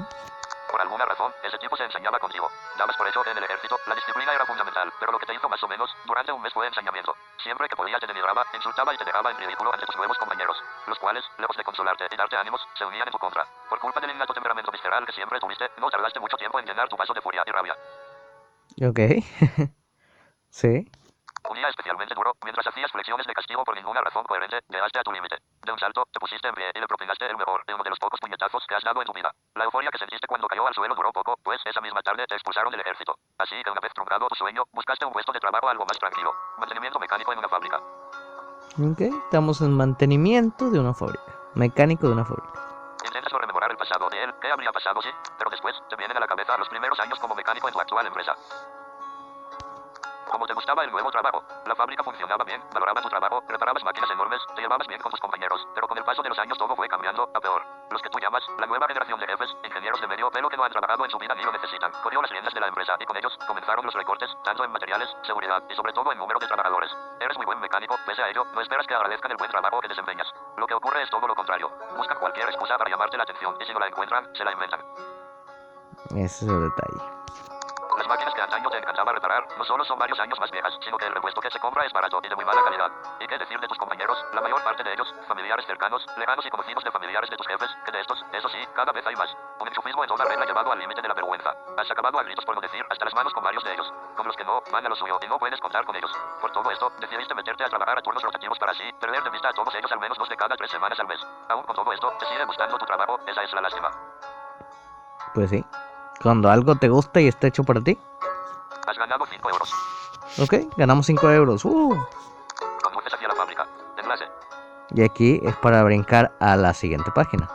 Por 0.75 0.83
alguna 0.83 1.05
razón, 1.05 1.33
ese 1.45 1.57
tipo 1.59 1.77
se 1.77 1.85
ensañaba 1.85 2.19
contigo. 2.19 2.51
Dabas 2.77 2.97
por 2.97 3.07
hecho 3.07 3.25
en 3.25 3.39
el 3.39 3.45
ejército 3.45 3.79
la 3.87 3.95
disciplina 3.95 4.35
era 4.35 4.45
fundamental, 4.45 4.93
pero 4.99 5.13
lo 5.13 5.21
que 5.21 5.27
te 5.27 5.33
hizo 5.33 5.49
más 5.49 5.63
o 5.63 5.69
menos 5.69 5.89
durante 6.05 6.33
un 6.33 6.43
mes 6.43 6.53
fue 6.53 6.67
ensañamiento. 6.67 7.15
Siempre 7.45 7.69
que 7.69 7.77
podía 7.77 7.97
te 8.01 8.09
denigraba, 8.09 8.45
insultaba 8.53 8.93
y 8.93 8.99
te 8.99 9.05
dejaba 9.05 9.31
en 9.31 9.37
ridículo 9.37 9.73
ante 9.73 9.87
tus 9.87 9.95
nuevos 9.95 10.19
compañeros, 10.19 10.61
los 10.89 10.99
cuales, 10.99 11.23
lejos 11.39 11.57
de 11.57 11.63
consolarte 11.63 12.09
y 12.11 12.17
darte 12.17 12.37
ánimos, 12.37 12.61
se 12.77 12.85
unían 12.85 13.07
en 13.07 13.13
tu 13.13 13.19
contra. 13.21 13.47
Por 13.71 13.79
culpa 13.79 14.01
del 14.01 14.11
innato 14.11 14.35
temperamento 14.35 14.73
visceral 14.73 15.07
que 15.07 15.13
siempre 15.13 15.39
tuviste, 15.39 15.71
no 15.79 15.89
tardaste 15.91 16.19
mucho 16.19 16.37
tiempo 16.37 16.59
en 16.59 16.67
llenar 16.67 16.89
tu 16.89 16.97
vaso 16.97 17.15
de 17.15 17.21
furia 17.21 17.45
y 17.47 17.51
rabia. 17.53 17.77
Ok. 18.83 18.99
sí. 20.51 20.91
Un 21.49 21.55
día 21.55 21.69
especialmente 21.69 22.17
duro, 22.17 22.35
mientras 22.65 22.73
hacías 22.73 22.93
flexiones 22.93 23.27
de 23.27 23.35
castigo 23.35 23.65
por 23.65 23.77
ninguna 23.77 24.01
razón 24.01 24.25
coherente, 24.25 24.61
llegaste 24.69 24.99
a 24.99 25.03
tu 25.03 25.13
límite. 25.13 25.37
De 25.63 25.73
un 25.73 25.79
salto, 25.79 26.07
te 26.11 26.19
pusiste 26.19 26.49
en 26.49 26.55
pie 26.55 26.71
y 26.75 26.81
le 26.81 26.87
propinaste 26.87 27.27
el 27.27 27.37
mejor 27.37 27.65
de 27.67 27.75
uno 27.75 27.85
de 27.85 27.91
los 27.91 27.99
pocos 27.99 28.19
puñetazos 28.21 28.65
que 28.67 28.75
has 28.75 28.83
dado 28.83 29.01
en 29.01 29.07
tu 29.07 29.13
vida. 29.13 29.31
La 29.55 29.65
euforia 29.65 29.91
que 29.91 29.99
sentiste 29.99 30.27
cuando 30.27 30.49
cayó 30.49 30.67
al 30.67 30.75
suelo 30.75 30.95
duró 30.95 31.13
poco, 31.13 31.37
pues 31.43 31.61
esa 31.65 31.81
misma 31.81 32.01
tarde 32.01 32.27
te 32.27 32.35
expulsaron 32.35 32.71
del 32.71 32.81
ejército. 32.81 33.17
Así 33.39 33.57
que 33.63 33.71
una 33.71 33.81
vez 33.81 33.93
truncado 33.93 34.29
tu 34.29 34.35
sueño, 34.37 34.65
buscaste 34.73 35.05
un 35.05 35.13
puesto 35.13 35.33
de 35.33 35.41
trabajo 35.41 35.69
algo 35.69 35.85
más 35.85 35.99
tranquilo. 35.99 36.33
Mantenimiento 36.59 36.99
mecánico 36.99 37.33
en 37.33 37.39
una 37.39 37.49
fábrica. 37.49 37.81
Ok. 38.81 39.01
Estamos 39.01 39.61
en 39.61 39.77
mantenimiento 39.77 40.71
de 40.71 40.81
una 40.81 40.95
fábrica. 40.95 41.33
Mecánico 41.55 42.07
de 42.07 42.13
una 42.15 42.25
fábrica. 42.25 42.61
Intentas 43.05 43.33
no 43.33 43.39
rememorar 43.39 43.71
el 43.71 43.77
pasado 43.77 44.09
de 44.09 44.23
él, 44.23 44.33
qué 44.41 44.51
habría 44.51 44.73
pasado 44.73 45.03
si, 45.03 45.11
pero 45.37 45.51
después 45.51 45.75
te 45.91 45.97
vienen 45.97 46.17
a 46.17 46.21
la 46.21 46.27
cabeza 46.27 46.57
los 46.57 46.69
primeros 46.69 46.99
años 47.01 47.19
como 47.19 47.35
mecánico 47.35 47.69
en 47.69 47.75
tu 47.75 47.81
actual 47.81 48.07
empresa. 48.07 48.35
Como 50.31 50.47
te 50.47 50.55
gustaba 50.55 50.85
el 50.85 50.91
nuevo 50.91 51.11
trabajo, 51.11 51.43
la 51.67 51.75
fábrica 51.75 52.03
funcionaba 52.03 52.45
bien, 52.45 52.63
valoraba 52.73 53.01
tu 53.01 53.09
trabajo, 53.09 53.43
reparabas 53.49 53.85
máquinas 53.85 54.11
enormes, 54.11 54.41
te 54.55 54.63
llevabas 54.63 54.87
bien 54.87 55.01
con 55.01 55.11
tus 55.11 55.21
compañeros, 55.21 55.67
pero 55.75 55.87
con 55.87 55.99
el 55.99 56.05
paso 56.05 56.23
de 56.23 56.29
los 56.29 56.39
años 56.39 56.59
todo 56.59 56.75
fue 56.75 56.89
cambiando 56.89 57.29
a 57.35 57.41
peor. 57.41 57.63
Los 57.91 58.03
que 58.03 58.09
tú 58.09 58.19
llamas, 58.19 58.43
la 58.59 58.67
nueva 58.67 58.87
generación 58.89 59.21
de 59.21 59.27
jefes, 59.27 59.55
ingenieros 59.65 60.01
de 60.01 60.09
medio 60.09 60.31
pelo 60.31 60.49
que 60.49 60.57
no 60.57 60.65
han 60.65 60.73
trabajado 60.73 61.05
en 61.05 61.11
su 61.11 61.19
vida 61.19 61.35
ni 61.35 61.43
lo 61.43 61.53
necesitan, 61.53 61.93
corrió 62.03 62.21
las 62.23 62.31
riendas 62.31 62.55
de 62.55 62.61
la 62.61 62.69
empresa 62.69 62.97
y 62.99 63.05
con 63.05 63.17
ellos 63.17 63.37
comenzaron 63.47 63.85
los 63.85 63.95
recortes, 63.95 64.31
tanto 64.45 64.65
en 64.65 64.73
materiales, 64.73 65.09
seguridad 65.23 65.63
y 65.69 65.75
sobre 65.75 65.93
todo 65.93 66.13
en 66.13 66.19
número 66.19 66.39
de 66.39 66.47
trabajadores. 66.47 66.91
Eres 67.21 67.37
muy 67.37 67.47
buen 67.47 67.61
mecánico, 67.61 67.97
pese 68.07 68.23
a 68.23 68.29
ello, 68.29 68.45
no 68.53 68.61
esperas 68.61 68.87
que 68.87 68.95
agradezcan 68.95 69.31
el 69.31 69.37
buen 69.37 69.51
trabajo 69.51 69.81
que 69.81 69.89
desempeñas. 69.89 70.27
Lo 70.57 70.67
que 70.67 70.75
ocurre 70.75 71.03
es 71.03 71.11
todo 71.11 71.27
lo 71.27 71.35
contrario. 71.35 71.71
Buscan 71.97 72.19
cualquier 72.19 72.49
excusa 72.49 72.77
para 72.77 72.91
llamarte 72.91 73.17
la 73.17 73.25
atención 73.25 73.57
y 73.61 73.65
si 73.65 73.73
no 73.73 73.79
la 73.79 73.89
encuentran, 73.89 74.35
se 74.35 74.45
la 74.45 74.53
inventan. 74.53 74.81
Ese 76.11 76.45
es 76.45 76.51
el 76.51 76.61
detalle. 76.63 77.14
Las 77.97 78.09
máquinas 78.09 78.35
que 78.35 78.43
antaño 78.43 78.69
te 78.71 78.79
encantaba 78.79 79.13
reparar 79.13 79.47
no 79.57 79.65
solo 79.65 79.85
son 79.85 79.99
varios 79.99 80.19
años 80.19 80.39
más 80.41 80.51
viejas, 80.51 80.77
sino 80.83 80.97
que 80.99 81.07
el 81.07 81.15
repuesto 81.15 81.41
que 81.41 81.51
se 81.51 81.61
compra 81.61 81.87
es 81.87 81.93
barato 81.93 82.21
y 82.23 82.29
de 82.29 82.35
muy 82.35 82.45
mala 82.45 82.63
calidad. 82.65 82.91
¿Y 83.21 83.27
qué 83.27 83.39
decir 83.39 83.61
de 83.61 83.69
tus 83.69 83.79
compañeros? 83.79 84.19
La 84.33 84.41
mayor 84.41 84.63
parte 84.65 84.83
de 84.83 84.93
ellos, 84.93 85.15
familiares 85.29 85.65
cercanos, 85.67 86.05
lejanos 86.17 86.45
y 86.45 86.51
conocidos 86.51 86.83
de 86.83 86.91
familiares 86.91 87.31
de 87.31 87.37
tus 87.37 87.47
jefes, 87.47 87.71
que 87.85 87.93
de 87.93 88.01
estos, 88.01 88.25
eso 88.33 88.49
sí, 88.49 88.59
cada 88.75 88.93
vez 88.93 89.07
hay 89.07 89.15
más. 89.15 89.37
Un 89.61 89.69
enchufismo 89.69 90.03
en 90.03 90.09
toda 90.09 90.25
regla 90.25 90.45
llevado 90.45 90.73
al 90.73 90.79
límite 90.79 91.03
de 91.03 91.09
la 91.09 91.15
vergüenza. 91.15 91.55
Has 91.79 91.91
acabado 91.91 92.19
a 92.19 92.23
gritos 92.25 92.45
por 92.45 92.55
no 92.55 92.61
decir 92.61 92.85
hasta 92.91 93.05
las 93.05 93.15
manos 93.15 93.33
con 93.33 93.45
varios 93.45 93.63
de 93.63 93.73
ellos. 93.73 93.93
Con 94.17 94.27
los 94.27 94.37
que 94.37 94.45
no, 94.45 94.61
van 94.73 94.87
a 94.87 94.89
lo 94.89 94.97
suyo 94.97 95.19
y 95.23 95.29
no 95.29 95.39
puedes 95.39 95.61
contar 95.61 95.85
con 95.85 95.95
ellos. 95.95 96.11
Por 96.41 96.51
todo 96.51 96.71
esto, 96.71 96.91
decidiste 96.99 97.35
meterte 97.35 97.65
a 97.65 97.69
trabajar 97.69 97.99
a 97.99 98.03
turnos 98.03 98.23
rotativos 98.23 98.59
para 98.59 98.73
así, 98.73 98.85
perder 99.01 99.23
de 99.23 99.31
vista 99.31 99.49
a 99.49 99.53
todos 99.53 99.75
ellos 99.75 99.93
al 99.93 100.01
menos 100.01 100.19
dos 100.19 100.29
de 100.29 100.37
cada 100.37 100.57
tres 100.57 100.71
semanas 100.71 100.99
al 100.99 101.07
mes. 101.07 101.21
Aún 101.49 101.63
con 101.63 101.77
todo 101.77 101.93
esto, 101.93 102.11
te 102.19 102.27
sigue 102.27 102.45
gustando 102.45 102.77
tu 102.77 102.87
trabajo, 102.87 103.21
esa 103.27 103.43
es 103.43 103.53
la 103.53 103.61
lástima. 103.61 103.91
Pues 105.35 105.51
sí. 105.51 105.65
Cuando 106.23 106.51
algo 106.51 106.75
te 106.77 106.89
gusta 106.89 107.21
y 107.21 107.29
está 107.29 107.49
hecho 107.49 107.65
para 107.65 107.81
ti. 107.81 107.99
Has 108.87 108.99
ganado 108.99 109.25
5 109.27 109.51
euros. 109.51 109.73
Ok, 110.41 110.77
ganamos 110.77 111.07
5 111.07 111.31
euros. 111.31 111.65
Uh. 111.65 111.97
Conduces 112.83 113.15
hacia 113.15 113.29
la 113.29 113.35
fábrica. 113.35 113.67
Enlace. 113.97 114.25
Y 114.91 115.03
aquí 115.03 115.41
es 115.43 115.57
para 115.57 115.83
brincar 115.83 116.33
a 116.41 116.57
la 116.57 116.73
siguiente 116.75 117.11
página. 117.15 117.49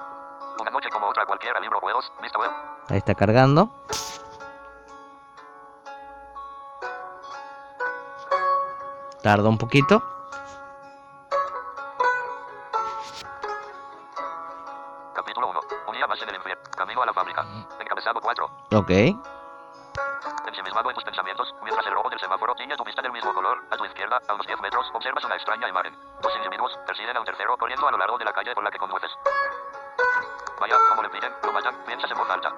Una 0.60 0.72
noche 0.72 0.89
como 0.89 1.08
otra 1.08 1.26
cualquiera, 1.26 1.60
libro, 1.60 1.80
juegos, 1.80 2.12
vista 2.22 2.39
web. 2.39 2.52
Ahí 2.89 2.98
está 2.98 3.15
cargando. 3.15 3.69
Tarda 9.22 9.50
un 9.50 9.58
poquito. 9.58 10.02
Ensimismado 19.08 20.90
en 20.90 20.96
tus 20.96 21.04
pensamientos, 21.06 21.56
mientras 21.64 21.86
el 21.88 21.94
rojo 21.94 22.10
del 22.10 22.20
semáforo 22.20 22.54
tiñe 22.56 22.76
tu 22.76 22.84
vista 22.84 23.02
del 23.02 23.14
mismo 23.14 23.34
color, 23.34 23.64
a 23.72 23.78
tu 23.78 23.86
izquierda, 23.86 24.20
a 24.28 24.34
unos 24.34 24.46
10 24.46 24.60
metros, 24.62 24.92
observas 24.94 25.24
una 25.24 25.36
extraña 25.36 25.70
imagen. 25.70 25.96
Dos 26.22 26.36
individuos 26.36 26.78
persiguen 26.86 27.16
a 27.16 27.20
un 27.20 27.26
tercero 27.26 27.56
corriendo 27.58 27.88
a 27.88 27.92
lo 27.92 27.98
largo 27.98 28.18
de 28.18 28.26
la 28.26 28.34
calle 28.34 28.54
por 28.54 28.64
la 28.64 28.72
que 28.72 28.78
conduces. 28.78 29.12
Vaya, 30.60 30.76
como 30.90 31.04
le 31.04 31.10
piden, 31.10 31.32
lo 31.44 31.54
matan, 31.54 31.76
piensas 31.86 32.12
en 32.12 32.18
voz 32.18 32.30
alta. 32.30 32.54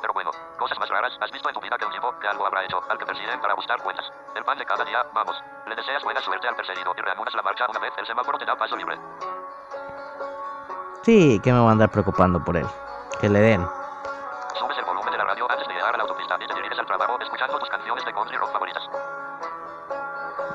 Pero 0.00 0.12
bueno, 0.14 0.30
cosas 0.58 0.78
más 0.78 0.88
raras 0.88 1.12
has 1.20 1.30
visto 1.30 1.48
en 1.50 1.54
tu 1.54 1.60
vida 1.60 1.76
que 1.76 1.84
un 1.84 1.92
tipo 1.92 2.18
que 2.18 2.28
algo 2.28 2.46
habrá 2.46 2.64
hecho, 2.64 2.80
al 2.88 2.96
que 2.96 3.04
persiguen 3.04 3.38
para 3.40 3.52
ajustar 3.52 3.82
cuentas. 3.82 4.10
El 4.34 4.44
pan 4.44 4.56
de 4.56 4.64
cada 4.64 4.84
día, 4.84 5.04
vamos. 5.12 5.36
Le 5.66 5.74
deseas 5.74 6.02
buena 6.02 6.20
suerte 6.22 6.48
al 6.48 6.56
perseguido 6.56 6.94
y 6.96 7.00
reanudas 7.02 7.34
la 7.34 7.42
marcha 7.42 7.66
una 7.68 7.80
vez 7.80 7.92
el 7.98 8.06
semáforo 8.06 8.38
te 8.38 8.46
da 8.46 8.56
paso 8.56 8.76
libre. 8.76 8.98
Sí, 11.02 11.38
que 11.44 11.52
me 11.52 11.60
voy 11.60 11.68
a 11.68 11.72
andar 11.72 11.90
preocupando 11.90 12.42
por 12.42 12.56
él. 12.56 12.66
Que 13.20 13.28
le 13.28 13.40
den. 13.40 13.85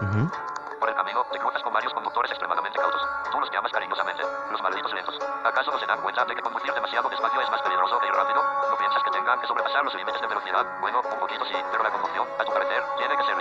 Por 0.01 0.89
el 0.89 0.95
camino, 0.95 1.23
te 1.31 1.37
cruzas 1.37 1.61
con 1.61 1.71
varios 1.73 1.93
conductores 1.93 2.31
extremadamente 2.31 2.79
cautos. 2.79 3.01
Tú 3.31 3.39
los 3.39 3.51
llamas 3.51 3.71
cariñosamente, 3.71 4.23
los 4.49 4.59
malditos 4.63 4.91
lentos. 4.93 5.15
¿Acaso 5.43 5.71
no 5.71 5.77
se 5.77 5.85
dan 5.85 6.01
cuenta 6.01 6.25
de 6.25 6.33
que 6.33 6.41
conducir 6.41 6.73
demasiado 6.73 7.07
despacio 7.07 7.39
es 7.39 7.51
más 7.51 7.61
peligroso 7.61 7.99
que 7.99 8.07
ir 8.07 8.13
rápido? 8.13 8.43
¿No 8.67 8.77
piensas 8.77 9.03
que 9.03 9.11
tengan 9.11 9.39
que 9.39 9.45
sobrepasar 9.45 9.83
los 9.83 9.93
límites 9.93 10.19
de 10.19 10.27
velocidad? 10.27 10.65
Bueno, 10.81 11.01
un 11.05 11.19
poquito 11.19 11.45
sí, 11.45 11.55
pero 11.71 11.83
la 11.83 11.91
conducción, 11.91 12.27
a 12.39 12.43
tu 12.43 12.51
parecer, 12.51 12.83
tiene 12.97 13.15
que 13.15 13.23
ser 13.23 13.37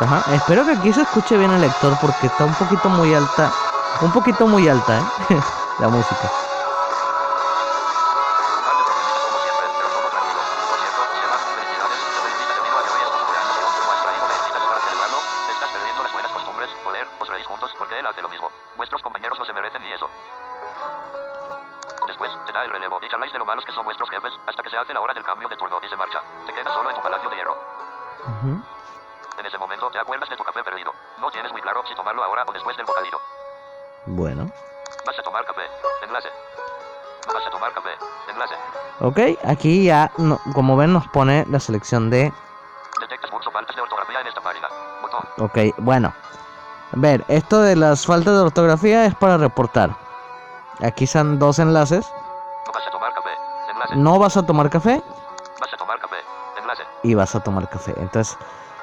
Ajá. 0.00 0.34
Espero 0.34 0.64
que 0.66 0.72
aquí 0.72 0.92
se 0.92 1.02
escuche 1.02 1.36
bien 1.38 1.50
el 1.50 1.60
lector 1.60 1.96
porque 2.00 2.26
está 2.26 2.44
un 2.44 2.54
poquito 2.54 2.88
muy 2.90 3.14
alta. 3.14 3.52
Un 4.02 4.12
poquito 4.12 4.46
muy 4.46 4.68
alta, 4.68 4.98
¿eh? 4.98 5.40
la 5.78 5.88
música. 5.88 6.43
Ok, 39.14 39.38
aquí 39.46 39.84
ya, 39.84 40.10
no- 40.18 40.40
como 40.54 40.76
ven, 40.76 40.92
nos 40.92 41.06
pone 41.08 41.46
la 41.48 41.60
selección 41.60 42.10
de... 42.10 42.32
Detectas 43.00 43.30
mucho 43.30 43.48
faltas 43.52 43.76
de 43.76 43.82
ortografía 43.82 44.20
en 44.20 44.26
esta 44.26 44.40
página. 44.40 44.66
Botón. 45.02 45.20
Ok, 45.38 45.58
bueno. 45.78 46.12
A 46.92 46.96
ver, 46.96 47.24
esto 47.28 47.60
de 47.62 47.76
las 47.76 48.04
faltas 48.06 48.34
de 48.34 48.40
ortografía 48.40 49.04
es 49.06 49.14
para 49.14 49.36
reportar. 49.36 49.94
Aquí 50.82 51.06
son 51.06 51.38
dos 51.38 51.60
enlaces. 51.60 52.12
No 52.66 52.72
vas 52.72 52.86
a 52.86 52.90
tomar 52.90 53.12
café. 53.14 53.30
Enlace. 53.70 53.96
No 53.96 54.18
vas 54.18 54.36
a 54.36 54.42
tomar 54.46 54.68
café 54.70 55.02
Vas 55.60 55.72
a 55.72 55.76
tomar 55.76 55.98
café. 56.00 56.16
Enlace. 56.60 56.82
y 57.04 57.14
vas 57.14 57.34
a 57.36 57.40
tomar 57.40 57.68
café. 57.68 57.94
Entonces 57.98 58.36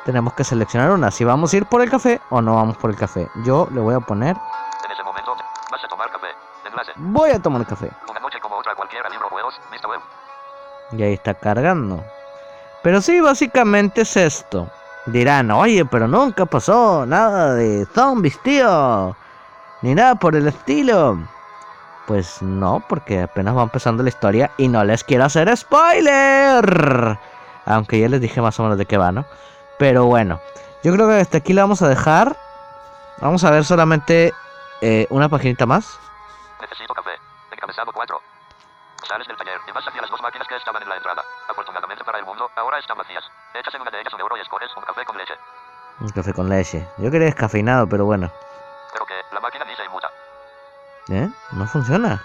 tenemos 0.06 0.32
que 0.34 0.46
seleccionar 0.46 0.92
una. 0.92 1.12
Si 1.12 1.26
vamos 1.26 1.52
a 1.52 1.58
ir 1.58 1.66
por 1.66 1.82
el 1.82 1.90
café 1.92 2.22
o 2.30 2.42
no 2.42 2.56
vamos 2.56 2.78
por 2.78 2.90
el 2.90 2.96
café. 2.96 3.30
Yo 3.44 3.68
le 3.72 3.82
voy 3.82 3.96
a 3.96 4.00
poner... 4.00 4.38
En 4.86 4.92
ese 4.92 5.04
momento, 5.04 5.36
vas 5.70 5.84
a 5.84 5.88
tomar 5.90 6.10
café. 6.10 6.28
Enlace. 6.66 6.92
Voy 6.96 7.32
a 7.32 7.42
tomar 7.42 7.66
café. 7.68 7.92
Y 10.92 11.04
ahí 11.04 11.14
está 11.14 11.34
cargando. 11.34 12.04
Pero 12.84 13.02
sí, 13.02 13.22
básicamente 13.22 14.02
es 14.02 14.18
esto. 14.18 14.70
Dirán, 15.06 15.52
oye, 15.52 15.86
pero 15.86 16.08
nunca 16.08 16.46
pasó 16.46 17.06
nada 17.06 17.54
de 17.54 17.86
zombies, 17.94 18.42
tío. 18.44 19.16
Ni 19.82 19.96
nada 19.96 20.16
por 20.16 20.36
el 20.36 20.48
estilo. 20.48 21.18
Pues 22.08 22.42
no, 22.42 22.84
porque 22.88 23.22
apenas 23.22 23.56
va 23.56 23.64
empezando 23.64 24.04
la 24.04 24.10
historia 24.10 24.52
y 24.58 24.68
no 24.68 24.84
les 24.84 25.04
quiero 25.04 25.26
hacer 25.26 25.56
spoiler. 25.56 27.18
Aunque 27.66 28.00
ya 28.00 28.10
les 28.10 28.22
dije 28.22 28.42
más 28.42 28.60
o 28.60 28.64
menos 28.64 28.78
de 28.78 28.86
qué 28.86 28.98
va, 28.98 29.12
¿no? 29.12 29.26
Pero 29.78 30.06
bueno, 30.06 30.40
yo 30.84 30.94
creo 30.94 31.08
que 31.08 31.16
hasta 31.16 31.38
aquí 31.38 31.54
la 31.54 31.64
vamos 31.64 31.82
a 31.82 31.90
dejar. 31.90 32.36
Vamos 33.20 33.44
a 33.44 33.52
ver 33.52 33.64
solamente 33.64 34.34
eh, 34.82 35.08
una 35.10 35.30
paginita 35.30 35.66
más. 35.66 36.00
Necesito 36.60 36.94
café. 36.94 37.12
Encabezado 37.52 37.92
4. 37.94 38.11
Sales 39.12 39.28
del 39.28 39.36
taller 39.36 39.60
y 39.68 39.72
vas 39.74 39.86
hacia 39.86 40.00
las 40.00 40.10
dos 40.10 40.22
máquinas 40.22 40.48
que 40.48 40.56
estaban 40.56 40.82
en 40.82 40.88
la 40.88 40.96
entrada. 40.96 41.22
Afortunadamente 41.50 42.02
para 42.06 42.20
el 42.20 42.24
mundo, 42.24 42.50
ahora 42.56 42.80
están 42.80 42.98
vacías. 42.98 43.22
Echas 43.54 43.76
en 43.76 43.82
una 43.82 43.92
de 43.92 44.00
ellas 44.00 44.14
un 44.14 44.22
euro 44.22 44.38
y 44.38 44.40
escoges 44.40 44.72
un 44.78 44.84
café 44.84 45.04
con 45.04 45.18
leche. 45.18 45.34
Un 46.00 46.10
café 46.12 46.34
con 46.34 46.48
leche. 46.48 46.88
Yo 46.98 47.12
quería 47.12 47.26
descafeinado, 47.26 47.90
pero 47.90 48.06
bueno. 48.06 48.32
Pero 48.94 49.06
que 49.06 49.16
la 49.34 49.42
máquina 49.42 49.66
ni 49.66 49.76
se 49.76 49.84
inmuta. 49.84 50.10
¿Eh? 51.10 51.28
No 51.52 51.68
funciona. 51.68 52.24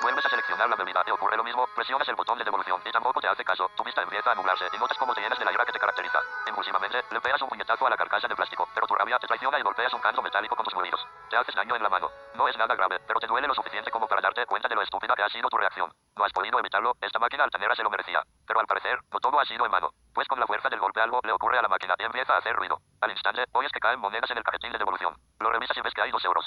Vuelves 0.00 0.24
a 0.24 0.30
seleccionar 0.30 0.41
la 0.58 0.76
bebida 0.76 1.02
y 1.06 1.10
ocurre 1.10 1.36
lo 1.36 1.44
mismo. 1.44 1.66
Presionas 1.74 2.08
el 2.08 2.14
botón 2.14 2.38
de 2.38 2.44
devolución 2.44 2.80
y 2.84 2.90
tampoco 2.90 3.20
te 3.20 3.28
hace 3.28 3.44
caso. 3.44 3.70
Tu 3.76 3.84
vista 3.84 4.02
empieza 4.02 4.32
a 4.32 4.34
nublarse 4.34 4.66
y 4.72 4.78
notas 4.78 4.96
cómo 4.98 5.14
te 5.14 5.20
llenas 5.20 5.38
de 5.38 5.44
la 5.44 5.52
ira 5.52 5.64
que 5.64 5.72
te 5.72 5.78
caracteriza. 5.78 6.18
Impulsivamente, 6.46 7.02
le 7.10 7.20
pegas 7.20 7.42
un 7.42 7.48
puñetazo 7.48 7.86
a 7.86 7.90
la 7.90 7.96
carcasa 7.96 8.28
de 8.28 8.36
plástico, 8.36 8.68
pero 8.74 8.86
tu 8.86 8.94
rabia 8.94 9.18
te 9.18 9.26
traiciona 9.26 9.58
y 9.58 9.62
golpeas 9.62 9.92
un 9.94 10.00
canto 10.00 10.22
metálico 10.22 10.54
con 10.54 10.64
tus 10.64 10.74
nudillos. 10.74 11.06
Te 11.30 11.36
haces 11.36 11.54
daño 11.54 11.76
en 11.76 11.82
la 11.82 11.88
mano. 11.88 12.10
No 12.34 12.48
es 12.48 12.56
nada 12.56 12.74
grave, 12.74 13.00
pero 13.06 13.20
te 13.20 13.26
duele 13.26 13.48
lo 13.48 13.54
suficiente 13.54 13.90
como 13.90 14.06
para 14.06 14.20
darte 14.20 14.46
cuenta 14.46 14.68
de 14.68 14.74
lo 14.74 14.82
estúpida 14.82 15.14
que 15.14 15.22
ha 15.22 15.28
sido 15.28 15.48
tu 15.48 15.56
reacción. 15.56 15.92
No 16.16 16.24
has 16.24 16.32
podido 16.32 16.58
evitarlo, 16.58 16.94
esta 17.00 17.18
máquina 17.18 17.44
altanera 17.44 17.74
se 17.74 17.82
lo 17.82 17.90
merecía. 17.90 18.22
Pero 18.46 18.60
al 18.60 18.66
parecer, 18.66 18.98
no 19.12 19.18
todo 19.20 19.40
ha 19.40 19.44
sido 19.44 19.64
en 19.64 19.70
mano. 19.70 19.90
Pues 20.14 20.28
con 20.28 20.38
la 20.38 20.46
fuerza 20.46 20.68
del 20.68 20.80
golpe 20.80 21.00
algo 21.00 21.20
le 21.24 21.32
ocurre 21.32 21.58
a 21.58 21.62
la 21.62 21.68
máquina 21.68 21.94
y 21.98 22.04
empieza 22.04 22.34
a 22.34 22.38
hacer 22.38 22.54
ruido. 22.54 22.78
Al 23.00 23.10
instante, 23.10 23.44
oyes 23.52 23.72
que 23.72 23.80
caen 23.80 24.00
monedas 24.00 24.30
en 24.30 24.38
el 24.38 24.44
cajetín 24.44 24.72
de 24.72 24.78
devolución. 24.78 25.14
Lo 25.40 25.50
revisas 25.50 25.76
y 25.76 25.80
ves 25.80 25.94
que 25.94 26.02
hay 26.02 26.10
dos 26.10 26.24
euros. 26.24 26.46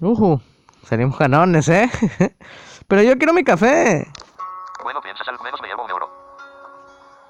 Ujú, 0.00 0.40
seríamos 0.84 1.16
canones, 1.16 1.68
¿eh? 1.68 1.90
Pero 2.88 3.02
yo 3.02 3.16
quiero 3.18 3.32
mi 3.32 3.44
café. 3.44 4.10
Bueno, 4.82 5.00
piensas 5.02 5.28
al 5.28 5.38
menos 5.42 5.60
me 5.60 5.68
llevo 5.68 5.84
un 5.84 5.90
euro. 5.90 6.08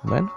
Bueno, 0.02 0.30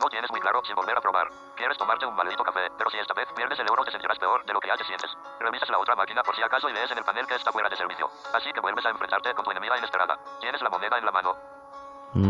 No 0.00 0.08
tienes 0.10 0.30
muy 0.30 0.40
claro 0.40 0.60
si 0.66 0.74
volver 0.74 0.96
a 0.96 1.00
probar. 1.00 1.28
Quieres 1.56 1.78
tomarte 1.78 2.04
un 2.04 2.14
maldito 2.14 2.44
café, 2.44 2.60
pero 2.76 2.90
si 2.90 2.98
esta 2.98 3.14
vez 3.14 3.26
pierdes 3.34 3.58
el 3.58 3.66
euro 3.66 3.82
te 3.82 3.90
sentirás 3.90 4.18
peor 4.18 4.44
de 4.44 4.52
lo 4.52 4.60
que 4.60 4.68
ya 4.68 4.76
te 4.76 4.84
sientes. 4.84 5.10
Revisas 5.40 5.70
la 5.70 5.78
otra 5.78 5.96
máquina 5.96 6.22
por 6.22 6.36
si 6.36 6.42
acaso 6.42 6.68
y 6.68 6.74
ves 6.74 6.90
en 6.90 6.98
el 6.98 7.04
panel 7.04 7.26
que 7.26 7.34
está 7.34 7.50
fuera 7.50 7.70
de 7.70 7.76
servicio. 7.76 8.10
Así 8.34 8.52
que 8.52 8.60
vuelves 8.60 8.84
a 8.84 8.90
enfrentarte 8.90 9.32
con 9.32 9.44
tu 9.46 9.50
enemiga 9.52 9.78
inesperada. 9.78 10.18
Tienes 10.40 10.60
la 10.60 10.68
moneda 10.68 10.98
en 10.98 11.06
la 11.06 11.12
mano. 11.12 11.34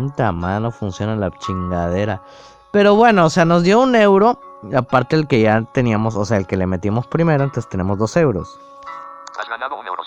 esta 0.07 0.31
mano 0.31 0.71
funciona 0.71 1.17
la 1.17 1.31
chingadera. 1.33 2.23
Pero 2.71 2.95
bueno, 2.95 3.27
o 3.27 3.31
sea, 3.31 3.45
nos 3.45 3.65
dio 3.65 3.81
un 3.81 3.97
euro. 3.97 4.39
Aparte 4.77 5.17
el 5.17 5.27
que 5.27 5.41
ya 5.41 5.63
teníamos, 5.73 6.15
o 6.15 6.25
sea, 6.25 6.37
el 6.37 6.47
que 6.47 6.57
le 6.57 6.67
metimos 6.69 7.09
primero, 7.09 7.43
entonces 7.43 7.69
tenemos 7.69 7.99
dos 7.99 8.17
euros. 8.17 8.61
Has 9.39 9.49
ganado 9.49 9.77
un 9.77 9.87
euro. 9.87 10.03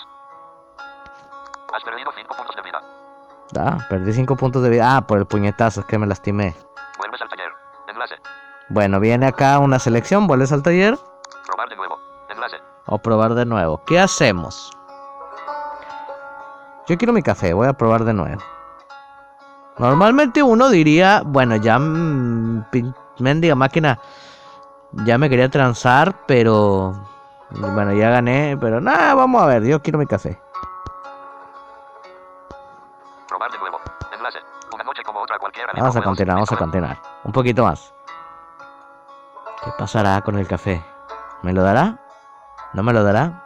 Has 1.72 1.84
perdido 1.84 2.10
5 2.14 2.34
puntos 2.36 2.56
de 2.56 2.62
vida. 2.62 2.80
Ah, 3.58 3.78
perdí 3.88 4.12
cinco 4.12 4.36
puntos 4.36 4.62
de 4.62 4.70
vida. 4.70 4.96
Ah, 4.96 5.00
por 5.06 5.18
el 5.18 5.26
puñetazo, 5.26 5.80
es 5.80 5.86
que 5.86 5.98
me 5.98 6.06
lastimé. 6.06 6.54
Vuelves 6.98 7.20
al 7.22 7.28
taller. 7.28 7.50
Enlace. 7.88 8.14
Bueno, 8.68 9.00
viene 9.00 9.26
acá 9.26 9.58
una 9.58 9.78
selección, 9.78 10.28
vuelves 10.28 10.52
al 10.52 10.62
taller 10.62 10.96
Probar 11.46 11.68
de 11.68 11.76
nuevo. 11.76 11.98
Enlace. 12.28 12.56
o 12.86 12.98
probar 12.98 13.34
de 13.34 13.44
nuevo. 13.44 13.82
¿Qué 13.84 13.98
hacemos? 13.98 14.70
Yo 16.86 16.96
quiero 16.96 17.12
mi 17.12 17.22
café, 17.22 17.52
voy 17.52 17.66
a 17.66 17.72
probar 17.72 18.04
de 18.04 18.14
nuevo. 18.14 18.40
Normalmente 19.78 20.42
uno 20.42 20.68
diría, 20.68 21.22
bueno, 21.24 21.56
ya 21.56 21.78
mm, 21.78 22.66
mendiga 23.18 23.54
máquina, 23.54 23.98
ya 24.92 25.18
me 25.18 25.28
quería 25.28 25.48
transar, 25.48 26.14
pero 26.26 26.94
bueno, 27.50 27.92
ya 27.92 28.10
gané, 28.10 28.56
pero 28.60 28.80
nada, 28.80 29.14
vamos 29.14 29.42
a 29.42 29.46
ver, 29.46 29.64
yo 29.64 29.80
quiero 29.82 29.98
mi 29.98 30.06
café. 30.06 30.40
Probar 33.28 33.50
de 33.50 33.58
nuevo. 33.58 33.80
Enlace. 34.12 34.38
Una 34.72 34.84
noche 34.84 35.02
como 35.02 35.20
otra 35.20 35.38
cualquiera. 35.38 35.72
Vamos 35.76 35.96
a 35.96 36.02
continuar, 36.02 36.36
vamos 36.36 36.52
a 36.52 36.56
continuar. 36.56 36.98
Un 37.24 37.32
poquito 37.32 37.64
más. 37.64 37.92
¿Qué 39.64 39.70
pasará 39.78 40.20
con 40.22 40.38
el 40.38 40.46
café? 40.48 40.82
¿Me 41.42 41.52
lo 41.52 41.62
dará? 41.62 41.98
¿No 42.72 42.82
me 42.82 42.92
lo 42.92 43.02
dará? 43.02 43.44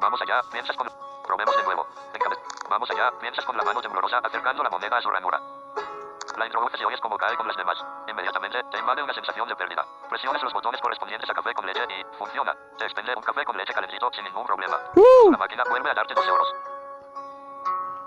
Vamos 0.00 0.20
allá, 0.22 0.40
piensas 0.50 0.76
con... 0.76 0.88
Probemos 1.26 1.56
de 1.56 1.62
nuevo. 1.62 1.86
Encabe- 2.12 2.38
Vamos 2.68 2.90
allá, 2.90 3.10
piensas 3.20 3.44
con 3.44 3.56
la 3.56 3.62
mano 3.62 3.80
temblorosa 3.80 4.18
acercando 4.18 4.62
la 4.62 4.70
moneda 4.70 4.96
a 4.98 5.00
su 5.02 5.10
ranura. 5.10 5.40
La 6.36 6.46
introduces 6.46 6.80
y 6.80 6.84
oyes 6.84 7.00
como 7.00 7.16
cae 7.16 7.36
con 7.36 7.46
las 7.46 7.56
demás. 7.56 7.76
Inmediatamente, 8.08 8.61
te 8.72 8.78
invade 8.78 9.02
una 9.02 9.12
sensación 9.12 9.46
de 9.46 9.54
pérdida. 9.54 9.84
Presionas 10.08 10.42
los 10.42 10.52
botones 10.52 10.80
correspondientes 10.80 11.28
a 11.28 11.34
café 11.34 11.52
con 11.52 11.66
leche 11.66 11.80
y... 11.88 12.16
funciona. 12.16 12.56
Te 12.78 12.84
expende 12.84 13.12
un 13.14 13.22
café 13.22 13.44
con 13.44 13.56
leche 13.56 13.72
calentito 13.72 14.10
sin 14.14 14.24
ningún 14.24 14.46
problema. 14.46 14.78
La 15.30 15.36
máquina 15.36 15.62
vuelve 15.68 15.90
a 15.90 15.94
darte 15.94 16.14
dos 16.14 16.26
euros. 16.26 16.48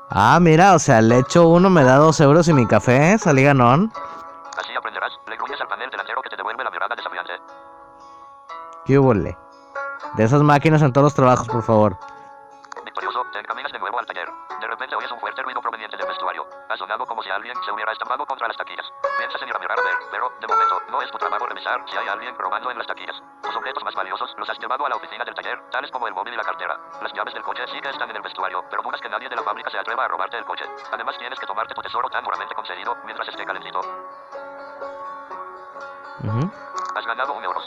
Ah, 0.09 0.39
mira, 0.41 0.73
o 0.73 0.79
sea, 0.79 1.01
le 1.01 1.19
echo 1.19 1.47
uno, 1.47 1.69
me 1.69 1.83
da 1.83 1.97
dos 1.97 2.19
euros 2.19 2.47
y 2.47 2.53
mi 2.53 2.65
café, 2.67 3.17
salí 3.19 3.43
ganón. 3.43 3.91
Así 4.57 4.75
aprenderás. 4.75 5.13
Le 5.27 5.35
gruñes 5.37 5.61
al 5.61 5.67
panel 5.67 5.89
delantero 5.89 6.21
que 6.21 6.29
te 6.29 6.35
devuelve 6.35 6.63
la 6.63 6.71
mirada 6.71 6.95
desafiante. 6.95 7.33
¿Qué 8.85 8.97
huele? 8.97 9.37
De 10.15 10.23
esas 10.23 10.41
máquinas 10.41 10.81
en 10.81 10.93
todos 10.93 11.05
los 11.05 11.13
trabajos, 11.13 11.47
por 11.47 11.61
favor. 11.61 11.97
Los 24.45 24.55
has 24.55 24.61
llevado 24.61 24.85
a 24.85 24.89
la 24.89 24.95
oficina 24.95 25.25
del 25.25 25.33
taller, 25.33 25.59
tales 25.71 25.89
como 25.89 26.07
el 26.07 26.13
móvil 26.13 26.35
y 26.35 26.37
la 26.37 26.43
cartera. 26.43 26.77
Las 27.01 27.11
llaves 27.13 27.33
del 27.33 27.41
coche 27.41 27.63
sí 27.73 27.81
que 27.81 27.89
están 27.89 28.07
en 28.11 28.15
el 28.15 28.21
vestuario, 28.21 28.63
pero 28.69 28.83
dudas 28.83 29.01
que 29.01 29.09
nadie 29.09 29.27
de 29.27 29.35
la 29.35 29.41
fábrica 29.41 29.71
se 29.71 29.79
atreva 29.79 30.05
a 30.05 30.07
robarte 30.07 30.37
el 30.37 30.45
coche. 30.45 30.63
Además 30.91 31.17
tienes 31.17 31.39
que 31.39 31.47
tomarte 31.47 31.73
tu 31.73 31.81
tesoro 31.81 32.07
tan 32.09 32.23
duramente 32.23 32.53
concedido 32.53 32.95
mientras 33.05 33.27
esté 33.27 33.43
calentito. 33.43 33.79
Ujú. 36.23 36.51
Has 36.95 37.05
ganado 37.07 37.33
un 37.33 37.43
euro. 37.43 37.59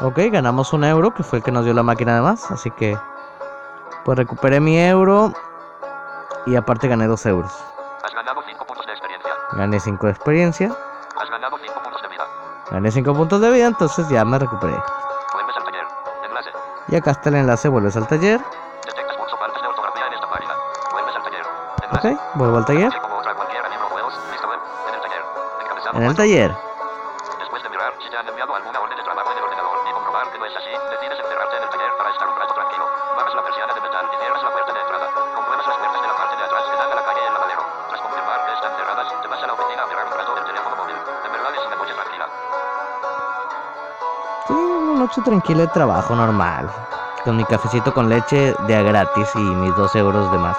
Ok, 0.00 0.18
ganamos 0.32 0.72
un 0.72 0.84
euro, 0.84 1.12
que 1.12 1.22
fue 1.22 1.40
el 1.40 1.44
que 1.44 1.52
nos 1.52 1.64
dio 1.66 1.74
la 1.74 1.82
máquina 1.82 2.12
además. 2.12 2.50
Así 2.50 2.70
que, 2.70 2.96
pues 4.06 4.16
recuperé 4.16 4.60
mi 4.60 4.78
euro. 4.80 5.34
Y 6.46 6.56
aparte 6.56 6.88
gané 6.88 7.06
dos 7.06 7.26
euros. 7.26 7.52
Has 8.02 8.14
ganado 8.14 8.40
5 8.46 8.64
puntos 8.64 8.86
de 8.86 8.92
experiencia. 8.92 9.32
Gané 9.52 9.78
5 9.78 10.06
de 10.06 10.12
experiencia. 10.12 10.76
Has 11.20 11.28
ganado 11.28 11.58
5 11.58 11.82
puntos 11.82 12.00
de 12.00 12.08
vida. 12.08 12.24
Gané 12.70 12.90
5 12.90 13.14
puntos 13.14 13.40
de 13.42 13.50
vida, 13.50 13.66
entonces 13.66 14.08
ya 14.08 14.24
me 14.24 14.38
recuperé. 14.38 14.76
Y 16.88 16.96
acá 16.96 17.10
está 17.12 17.30
el 17.30 17.36
enlace, 17.36 17.68
vuelves 17.68 17.96
al 17.96 18.06
taller. 18.06 18.40
Ok, 21.92 22.04
vuelvo 22.34 22.58
al 22.58 22.64
taller. 22.64 22.92
En 25.94 26.02
el 26.02 26.14
taller. 26.14 26.65
Noche 45.16 45.30
tranquila 45.30 45.62
de 45.62 45.68
trabajo 45.68 46.14
normal. 46.14 46.68
Con 47.24 47.36
mi 47.36 47.44
cafecito 47.44 47.92
con 47.92 48.08
leche 48.08 48.54
de 48.66 48.76
a 48.76 48.82
gratis 48.82 49.30
y 49.34 49.38
mis 49.38 49.74
2 49.74 49.96
euros 49.96 50.30
de 50.30 50.38
más. 50.38 50.56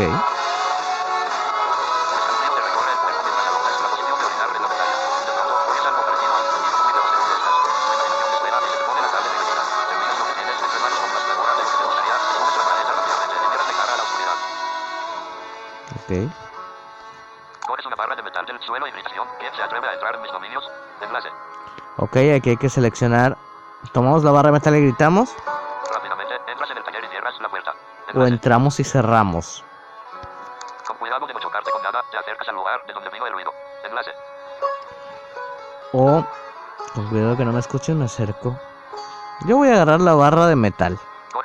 Ok. 0.00 0.08
Coges 17.66 17.86
una 17.86 17.96
barra 17.96 18.16
de 18.16 18.22
metal 18.22 18.46
del 18.46 18.58
suelo 18.60 18.86
y 18.86 18.90
gritación. 18.92 19.28
¿Quién 19.38 19.52
se 19.54 19.62
atreve 19.62 19.86
a 19.86 19.92
entrar 19.92 20.14
en 20.14 20.22
mis 20.22 20.32
dominios? 20.32 20.64
Enlace. 21.02 21.28
Ok, 21.98 22.16
aquí 22.36 22.50
hay 22.50 22.56
que 22.56 22.70
seleccionar. 22.70 23.36
Tomamos 23.92 24.24
la 24.24 24.30
barra 24.30 24.48
de 24.48 24.52
metal 24.54 24.76
y 24.76 24.82
gritamos. 24.82 25.36
Rápidamente, 25.92 26.34
entras 26.48 26.70
en 26.70 26.78
el 26.78 26.84
taller 26.84 27.04
y 27.04 27.08
cierras 27.08 27.34
la 27.40 27.48
puerta. 27.50 27.72
O 27.72 28.10
Enlace. 28.12 28.32
entramos 28.32 28.80
y 28.80 28.84
cerramos. 28.84 29.64
Cuidado 37.10 37.36
que 37.36 37.44
no 37.44 37.52
me 37.52 37.58
escuchen, 37.58 37.98
me 37.98 38.04
acerco. 38.04 38.56
Yo 39.46 39.56
voy 39.56 39.68
a 39.68 39.72
agarrar 39.72 40.00
la 40.00 40.14
barra 40.14 40.46
de 40.46 40.56
metal. 40.56 40.98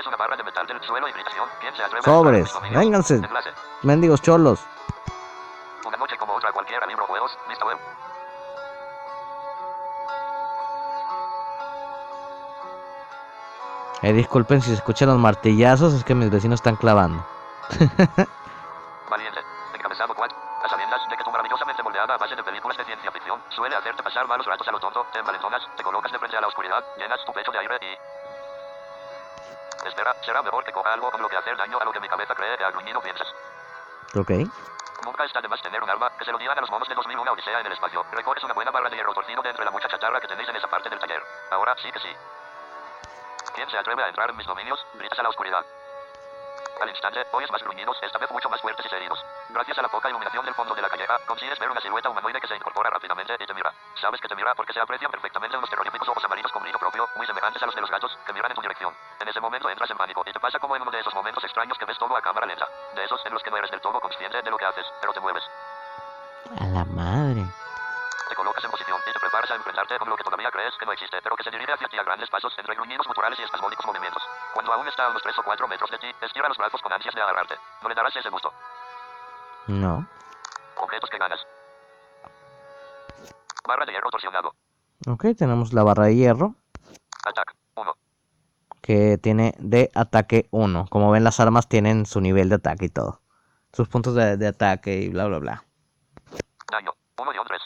Una 0.07 0.17
barra 0.17 0.37
de 0.37 0.43
metal 0.43 0.67
del 0.67 0.81
suelo 0.81 1.07
y 1.09 1.11
gritación. 1.11 1.49
¿Quién 1.59 1.73
se 1.75 2.01
Sobres, 2.03 2.53
vénganse, 2.71 3.21
mendigos 3.81 4.21
cholos. 4.21 4.63
Una 5.85 5.97
noche 5.97 6.15
como 6.17 6.35
otra 6.35 6.51
cualquiera, 6.51 6.85
libro, 6.85 7.05
juegos, 7.07 7.37
vista 7.49 7.65
web. 7.65 7.77
Eh, 14.03 14.13
disculpen 14.13 14.61
si 14.61 14.69
se 14.69 14.75
escuchan 14.75 15.09
los 15.09 15.17
martillazos, 15.17 15.93
es 15.93 16.03
que 16.03 16.13
mis 16.13 16.29
vecinos 16.29 16.59
están 16.59 16.75
clavando. 16.75 17.25
te 25.15 25.19
envalentonas, 25.19 25.63
te 25.77 25.83
colocas 25.83 26.11
de 26.11 26.19
frente 26.19 26.35
a 26.35 26.41
la 26.41 26.47
oscuridad, 26.47 26.83
llenas 26.97 27.23
tu 27.23 27.31
pecho 27.31 27.49
de 27.49 27.59
aire 27.59 27.77
y... 27.81 27.97
Espera, 29.87 30.13
será 30.21 30.41
mejor 30.41 30.65
que 30.65 30.73
coja 30.73 30.91
algo 30.91 31.09
con 31.09 31.21
lo 31.21 31.29
que 31.29 31.37
hacer 31.37 31.55
daño 31.55 31.79
a 31.79 31.85
lo 31.85 31.93
que 31.93 32.01
mi 32.01 32.09
cabeza 32.09 32.35
cree 32.35 32.57
que 32.57 32.65
al 32.65 32.73
gruñido 32.73 32.99
piensas. 32.99 33.33
Ok. 34.13 34.31
Nunca 35.05 35.23
está 35.23 35.39
de 35.39 35.47
más 35.47 35.61
tener 35.61 35.81
un 35.81 35.89
arma, 35.89 36.11
que 36.17 36.25
se 36.25 36.33
lo 36.33 36.37
digan 36.37 36.57
a 36.57 36.61
los 36.61 36.69
monos 36.69 36.89
de 36.89 36.95
2001 36.95 37.31
Odisea 37.31 37.61
en 37.61 37.65
el 37.65 37.71
espacio. 37.71 38.05
Recoges 38.11 38.43
una 38.43 38.53
buena 38.53 38.71
barra 38.71 38.89
de 38.89 38.97
hierro 38.97 39.13
torcido 39.13 39.41
de 39.41 39.51
entre 39.51 39.63
la 39.63 39.71
mucha 39.71 39.87
chatarra 39.87 40.19
que 40.19 40.27
tenéis 40.27 40.49
en 40.49 40.57
esa 40.57 40.67
parte 40.67 40.89
del 40.89 40.99
taller. 40.99 41.23
Ahora 41.49 41.75
sí 41.77 41.89
que 41.93 41.99
sí. 41.99 42.09
¿Quién 43.53 43.69
se 43.69 43.77
atreve 43.77 44.03
a 44.03 44.09
entrar 44.09 44.31
en 44.31 44.35
mis 44.35 44.47
dominios? 44.47 44.85
Gritas 44.95 45.19
a 45.19 45.23
la 45.23 45.29
oscuridad. 45.29 45.65
Al 46.81 46.89
instante, 46.89 47.25
oyes 47.31 47.49
más 47.51 47.63
gruñidos, 47.63 47.97
esta 48.01 48.17
vez 48.17 48.29
mucho 48.31 48.49
más 48.49 48.61
fuertes 48.61 48.85
y 48.85 48.89
serios. 48.89 49.17
Gracias 49.49 49.77
a 49.77 49.81
la 49.81 49.87
poca 49.87 50.09
iluminación 50.09 50.43
del 50.45 50.53
fondo 50.53 50.75
de 50.75 50.81
la 50.81 50.89
calleja, 50.89 51.17
consigues 51.25 51.57
ver 51.57 51.71
una 51.71 51.79
silueta 51.79 52.09
humanoide 52.09 52.41
que 52.41 52.47
se 52.47 52.55
incorpora 52.55 52.89
rápidamente 52.89 53.35
y 53.39 53.45
te 53.45 53.53
mira. 53.53 53.73
Sabes 53.95 54.19
que 54.19 54.27
te 54.27 54.35
mira 54.35 54.53
porque 54.55 54.73
se 54.73 54.81
aprecian 54.81 55.09
perfectamente 55.09 55.57
unos 55.57 55.69
terroríficos 55.69 56.09
ojos 56.09 56.23
amarillos 56.25 56.51
con 56.51 56.61
brillo 56.63 56.77
propio, 56.77 57.07
muy 57.15 57.25
semejantes 57.25 57.63
a 57.63 57.65
los 57.65 57.75
de 57.75 57.81
los 57.81 57.89
gatos, 57.89 58.17
que 58.25 58.33
miran 58.33 58.51
en 58.51 58.55
tu 58.55 58.61
dirección. 58.61 58.93
En 59.19 59.27
ese 59.27 59.39
momento 59.39 59.69
entras 59.69 59.89
en 59.89 59.97
pánico 59.97 60.23
y 60.25 60.33
te 60.33 60.39
pasa 60.39 60.59
como 60.59 60.75
en 60.75 60.81
uno 60.81 60.91
de 60.91 60.99
esos 60.99 61.13
momentos 61.13 61.43
extraños 61.43 61.77
que 61.77 61.85
ves 61.85 61.97
todo 61.97 62.15
a 62.15 62.21
cámara 62.21 62.45
lenta. 62.45 62.67
De 62.93 63.03
esos 63.05 63.25
en 63.25 63.33
los 63.33 63.41
que 63.41 63.51
no 63.51 63.57
eres 63.57 63.71
del 63.71 63.81
todo 63.81 63.99
consciente 63.99 64.41
de 64.41 64.51
lo 64.51 64.57
que 64.57 64.65
haces, 64.65 64.85
pero 64.99 65.13
te 65.13 65.19
mueves. 65.21 65.43
A 66.59 66.65
la 66.65 66.85
madre. 66.85 67.45
Te 68.27 68.35
colocas 68.35 68.63
en 68.63 68.71
posición 68.71 68.99
y 69.07 69.13
te 69.13 69.19
preparas 69.19 69.51
a 69.51 69.55
enfrentarte 69.55 69.97
con 69.97 70.09
lo 70.09 70.17
que 70.17 70.23
todavía 70.23 70.51
crees 70.51 70.75
que 70.77 70.85
no 70.85 70.91
existe, 70.91 71.21
pero 71.21 71.35
que 71.35 71.43
se 71.43 71.51
dirige 71.51 71.71
hacia 71.71 71.87
ti 71.87 71.97
a 71.97 72.03
grandes 72.03 72.29
pasos 72.29 72.53
entre 72.57 72.75
gruñidos 72.75 73.07
guturales 73.07 73.39
y 73.39 73.43
espasmódicos 73.43 73.85
movimientos. 73.85 74.23
Cuando 74.55 74.71
aún 74.71 74.87
está 74.87 75.05
a 75.05 75.09
unos 75.09 75.21
3 75.21 75.37
o 75.37 75.43
4 75.43 75.67
metros 75.67 75.91
de 75.91 75.97
ti, 75.97 76.07
estira 76.21 76.47
los 76.47 76.57
brazos 76.57 76.81
con 76.81 76.93
ansias 76.93 77.13
de 77.13 77.21
agarrarte. 77.21 77.55
No 77.83 77.89
le 77.89 77.95
darás 77.95 78.15
ese 78.15 78.29
gusto. 78.29 78.53
No. 79.67 80.07
Objetos 80.77 81.09
que 81.09 81.17
ganas. 81.17 81.45
Barra 83.67 83.85
de 83.85 83.91
hierro 83.91 84.09
torsionado. 84.09 84.53
Ok, 85.07 85.25
tenemos 85.37 85.73
la 85.73 85.83
barra 85.83 86.05
de 86.05 86.15
hierro. 86.15 86.55
Attack. 87.25 87.53
1. 87.75 87.93
Que 88.81 89.17
tiene 89.17 89.55
de 89.57 89.91
ataque 89.93 90.47
1. 90.51 90.85
Como 90.89 91.11
ven, 91.11 91.25
las 91.25 91.41
armas 91.41 91.67
tienen 91.67 92.05
su 92.05 92.21
nivel 92.21 92.47
de 92.47 92.55
ataque 92.55 92.85
y 92.85 92.89
todo. 92.89 93.19
Sus 93.73 93.89
puntos 93.89 94.15
de, 94.15 94.37
de 94.37 94.47
ataque 94.47 94.93
y 94.93 95.09
bla, 95.09 95.25
bla, 95.25 95.39
bla. 95.39 95.63
Daño. 96.71 96.93
1 97.17 97.33
y 97.33 97.45
3. 97.45 97.61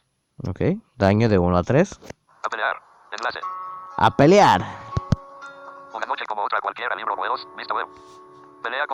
Ok. 0.47 0.61
Daño 0.95 1.29
de 1.29 1.37
1 1.37 1.55
a 1.55 1.61
3. 1.61 1.99
A 2.43 2.49
pelear. 2.49 2.81
Enlace. 3.11 3.39
A 3.97 4.17
pelear. 4.17 4.89
Una 5.93 6.05
noche 6.05 6.25
como 6.25 6.38
cualquiera. 6.79 6.95
Libro 6.95 7.15
juegos. 7.15 7.47
Vista 7.57 7.73
web. 7.73 7.87
Pelea. 8.63 8.85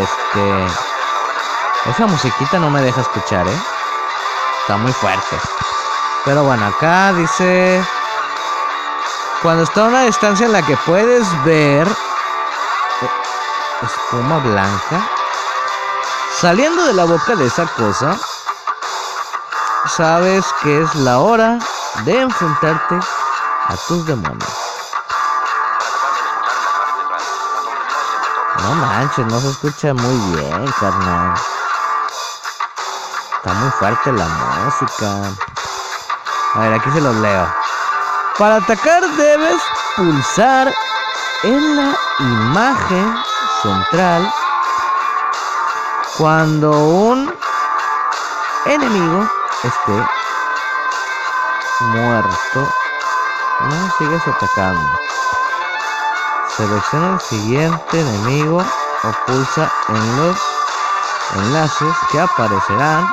Este. 0.00 0.66
Esa 1.90 2.06
musiquita 2.06 2.58
no 2.58 2.70
me 2.70 2.80
deja 2.80 3.00
escuchar, 3.00 3.46
¿eh? 3.46 3.62
Está 4.60 4.76
muy 4.78 4.92
fuerte. 4.92 5.36
Pero 6.24 6.44
bueno, 6.44 6.66
acá 6.66 7.12
dice... 7.12 7.84
Cuando 9.42 9.64
está 9.64 9.82
a 9.82 9.88
una 9.88 10.02
distancia 10.04 10.46
en 10.46 10.52
la 10.52 10.62
que 10.62 10.76
puedes 10.86 11.26
ver 11.44 11.86
espuma 13.82 14.38
blanca 14.38 15.06
saliendo 16.38 16.86
de 16.86 16.94
la 16.94 17.04
boca 17.04 17.36
de 17.36 17.44
esa 17.44 17.66
cosa, 17.66 18.18
sabes 19.86 20.46
que 20.62 20.80
es 20.80 20.94
la 20.94 21.18
hora 21.18 21.58
de 22.02 22.20
enfrentarte 22.20 22.98
a 23.66 23.76
tus 23.88 24.06
demonios. 24.06 24.52
No 28.62 28.74
manches, 28.74 29.26
no 29.26 29.40
se 29.40 29.50
escucha 29.50 29.94
muy 29.94 30.16
bien, 30.34 30.72
carnal. 30.80 31.34
Está 33.36 33.52
muy 33.54 33.70
fuerte 33.72 34.12
la 34.12 34.26
música. 34.26 35.06
A 36.54 36.58
ver, 36.58 36.74
aquí 36.74 36.90
se 36.90 37.00
los 37.00 37.14
leo. 37.16 37.46
Para 38.38 38.56
atacar 38.56 39.02
debes 39.16 39.62
pulsar 39.96 40.74
en 41.42 41.76
la 41.76 41.96
imagen 42.18 43.16
central 43.62 44.32
cuando 46.16 46.70
un 46.70 47.34
enemigo 48.66 49.28
esté 49.62 50.23
muerto. 51.80 52.68
No 53.60 53.90
sigues 53.98 54.26
atacando. 54.26 54.98
Selecciona 56.56 57.14
el 57.14 57.20
siguiente 57.20 58.00
enemigo 58.00 58.58
o 58.58 59.12
pulsa 59.26 59.70
en 59.88 60.16
los 60.16 60.36
enlaces 61.34 61.96
que 62.10 62.20
aparecerán 62.20 63.08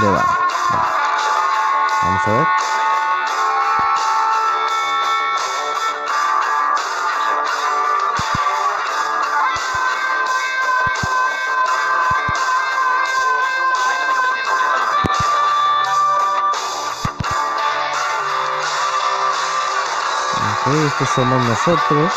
debajo. 0.00 0.38
Vamos 2.02 2.26
a 2.26 2.30
ver. 2.30 2.55
Estos 20.98 21.10
somos 21.10 21.44
nosotros. 21.44 22.10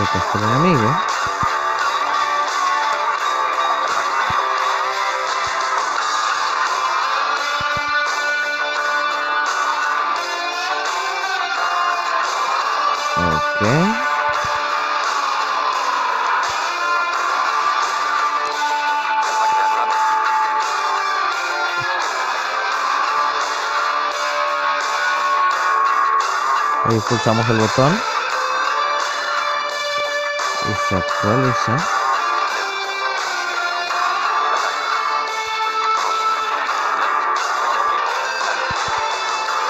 Este 0.00 0.18
es 0.18 0.34
el 0.36 1.13
Ahí 26.86 27.00
pulsamos 27.08 27.48
el 27.48 27.56
botón 27.56 27.98
y 30.68 30.88
se 30.88 30.96
actualiza. 30.96 31.76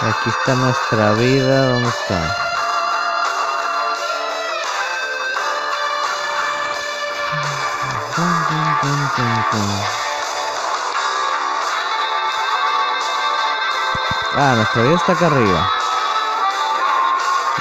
Aquí 0.02 0.30
está 0.30 0.54
nuestra 0.56 1.12
vida, 1.12 1.66
¿dónde 1.68 1.88
está? 1.88 2.36
Ah, 14.36 14.54
nuestra 14.56 14.82
vida 14.82 14.94
está 14.96 15.12
acá 15.12 15.26
arriba. 15.26 15.83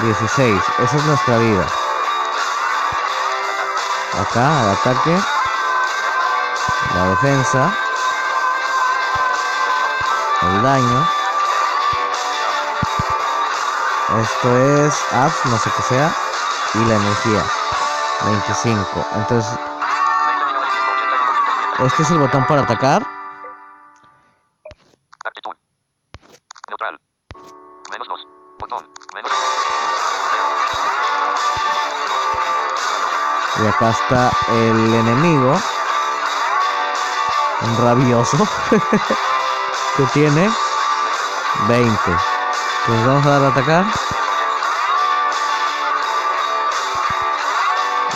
16, 0.04 0.62
esa 0.80 0.98
es 0.98 1.06
nuestra 1.06 1.38
vida. 1.38 1.66
Acá, 4.20 4.63
el 4.63 4.70
ataque. 4.72 5.22
La 6.94 7.06
defensa. 7.08 7.74
El 10.42 10.62
daño. 10.62 11.08
Esto 14.22 14.58
es 14.58 14.94
apps, 15.13 15.46
no 15.46 15.58
sé 15.58 15.72
qué 15.78 15.82
sea. 15.84 16.16
Y 16.74 16.80
la 16.80 16.96
energía. 16.96 17.46
25. 18.26 19.08
Entonces, 19.16 19.60
este 21.80 22.04
es 22.04 22.12
el 22.12 22.20
botón 22.20 22.46
para 22.46 22.63
atacar. 22.63 23.12
Acá 33.75 33.89
está 33.89 34.31
el 34.51 34.93
enemigo. 34.93 35.59
Un 37.62 37.77
rabioso. 37.77 38.38
que 39.97 40.03
tiene 40.13 40.51
20. 41.67 41.99
Pues 42.86 43.05
vamos 43.05 43.25
a 43.25 43.29
dar 43.29 43.43
a 43.43 43.47
atacar. 43.47 43.86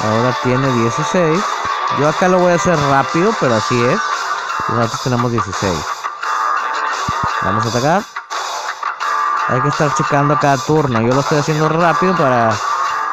Ahora 0.03 0.37
tiene 0.43 0.67
16. 0.67 1.43
Yo 1.99 2.09
acá 2.09 2.27
lo 2.27 2.39
voy 2.39 2.51
a 2.51 2.55
hacer 2.55 2.77
rápido, 2.89 3.33
pero 3.39 3.55
así 3.55 3.81
es. 3.83 3.99
Nosotros 4.69 5.01
tenemos 5.03 5.31
16. 5.31 5.73
Vamos 7.43 7.65
a 7.65 7.69
atacar. 7.69 8.03
Hay 9.49 9.61
que 9.61 9.69
estar 9.69 9.93
checando 9.95 10.37
cada 10.39 10.57
turno. 10.57 11.01
Yo 11.01 11.13
lo 11.13 11.21
estoy 11.21 11.39
haciendo 11.39 11.69
rápido 11.69 12.15
para 12.15 12.51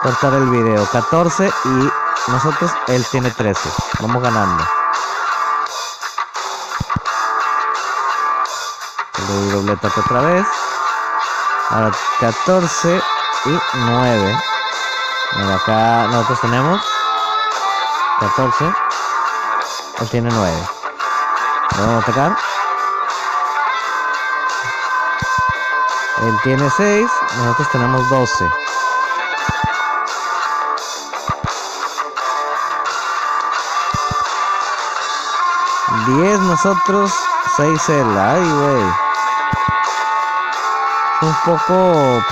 cortar 0.02 0.34
el 0.34 0.50
video. 0.50 0.84
14 0.90 1.52
y 1.64 2.03
nosotros, 2.28 2.70
él 2.86 3.04
tiene 3.10 3.30
13. 3.30 3.68
Vamos 4.00 4.22
ganando. 4.22 4.64
Le 9.18 9.24
doy 9.26 9.50
doble 9.50 9.76
tap 9.76 9.98
otra 9.98 10.20
vez. 10.22 10.46
Ahora 11.68 11.90
14 12.20 13.02
y 13.44 13.60
9. 13.74 14.42
Mira, 15.36 15.54
acá 15.56 16.06
nosotros 16.08 16.40
tenemos 16.40 16.80
14. 18.20 18.64
Él 20.00 20.08
tiene 20.08 20.30
9. 20.32 20.68
Vamos 21.78 21.94
a 21.94 21.98
atacar. 21.98 22.36
Él 26.22 26.40
tiene 26.42 26.70
6. 26.70 27.10
Nosotros 27.36 27.70
tenemos 27.70 28.08
12. 28.08 28.50
Diez 36.06 36.38
nosotros, 36.40 37.12
seis 37.56 37.88
él. 37.88 38.18
Ay, 38.18 38.42
güey. 38.42 38.84
Un 41.22 41.34
poco 41.44 42.22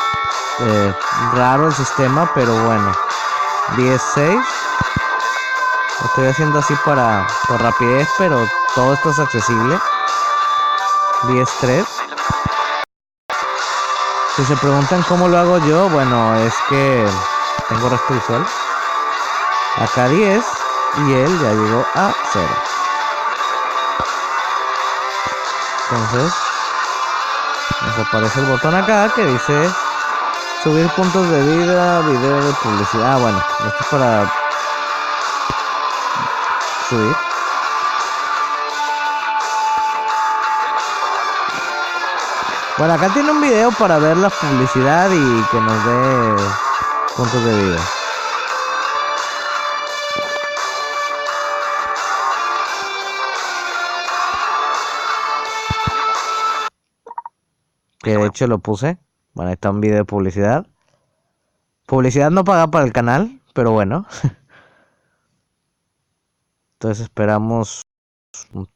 eh, 0.61 0.95
raro 1.35 1.69
el 1.69 1.75
sistema, 1.75 2.31
pero 2.35 2.55
bueno. 2.65 2.93
10, 3.77 4.03
6. 4.15 4.41
Lo 6.01 6.07
estoy 6.07 6.27
haciendo 6.27 6.59
así 6.59 6.75
para 6.85 7.27
por 7.49 7.63
rapidez, 7.63 8.09
pero 8.19 8.47
todo 8.75 8.93
esto 8.93 9.11
es 9.11 9.19
accesible. 9.19 9.79
10, 11.29 11.49
3. 11.61 11.87
Si 14.37 14.45
se 14.45 14.57
preguntan 14.57 15.03
cómo 15.05 15.29
lo 15.29 15.39
hago 15.39 15.59
yo, 15.59 15.89
bueno, 15.91 16.35
es 16.37 16.55
que 16.69 17.07
tengo 17.69 17.89
resto 17.89 18.15
visual. 18.15 18.47
Acá 19.79 20.09
10 20.09 20.45
y 21.07 21.13
él 21.13 21.41
ya 21.41 21.53
llegó 21.53 21.87
a 21.95 22.13
0. 22.33 22.72
Entonces, 25.93 26.33
nos 27.83 27.99
aparece 28.07 28.41
el 28.41 28.47
botón 28.47 28.75
acá 28.75 29.13
que 29.15 29.27
dice 29.27 29.71
subir 30.63 30.89
puntos 30.93 31.29
de 31.29 31.43
vida, 31.43 32.01
video 32.01 32.41
de 32.41 32.53
publicidad. 32.55 33.13
Ah, 33.13 33.17
bueno, 33.19 33.39
esto 33.67 33.77
es 33.79 33.87
para 33.89 34.33
subir. 36.89 37.17
Bueno, 42.79 42.95
acá 42.95 43.09
tiene 43.11 43.31
un 43.31 43.43
video 43.43 43.71
para 43.73 43.99
ver 43.99 44.17
la 44.17 44.31
publicidad 44.31 45.11
y 45.11 45.43
que 45.51 45.61
nos 45.61 45.85
dé 45.85 46.37
puntos 47.17 47.45
de 47.45 47.55
vida. 47.55 48.02
Que 58.03 58.19
de 58.19 58.27
hecho 58.27 58.47
lo 58.47 58.59
puse. 58.59 58.99
Bueno, 59.33 59.49
ahí 59.49 59.55
está 59.55 59.71
un 59.71 59.81
video 59.81 59.97
de 59.97 60.05
publicidad. 60.05 60.67
Publicidad 61.87 62.33
no 62.33 62.43
paga 62.43 62.67
para 62.73 62.85
el 62.85 62.93
canal, 62.93 63.41
pero 63.55 63.71
bueno. 63.71 64.05
Entonces 66.75 67.05
esperamos 67.05 67.81
un- 68.55 68.71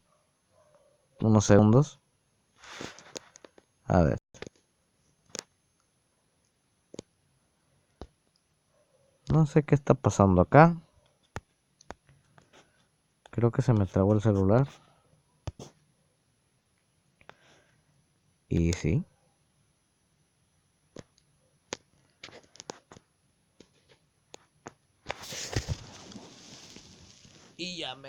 unos 1.20 1.45
segundos. 1.45 2.01
A 3.89 4.03
ver. 4.03 4.18
No 9.33 9.47
sé 9.47 9.62
qué 9.62 9.77
está 9.77 9.95
pasando 9.95 10.43
acá. 10.43 10.74
Creo 13.31 13.53
que 13.53 13.62
se 13.62 13.72
me 13.72 13.87
trabó 13.87 14.14
el 14.14 14.20
celular. 14.20 14.66
Y 18.49 18.72
sí. 18.72 19.05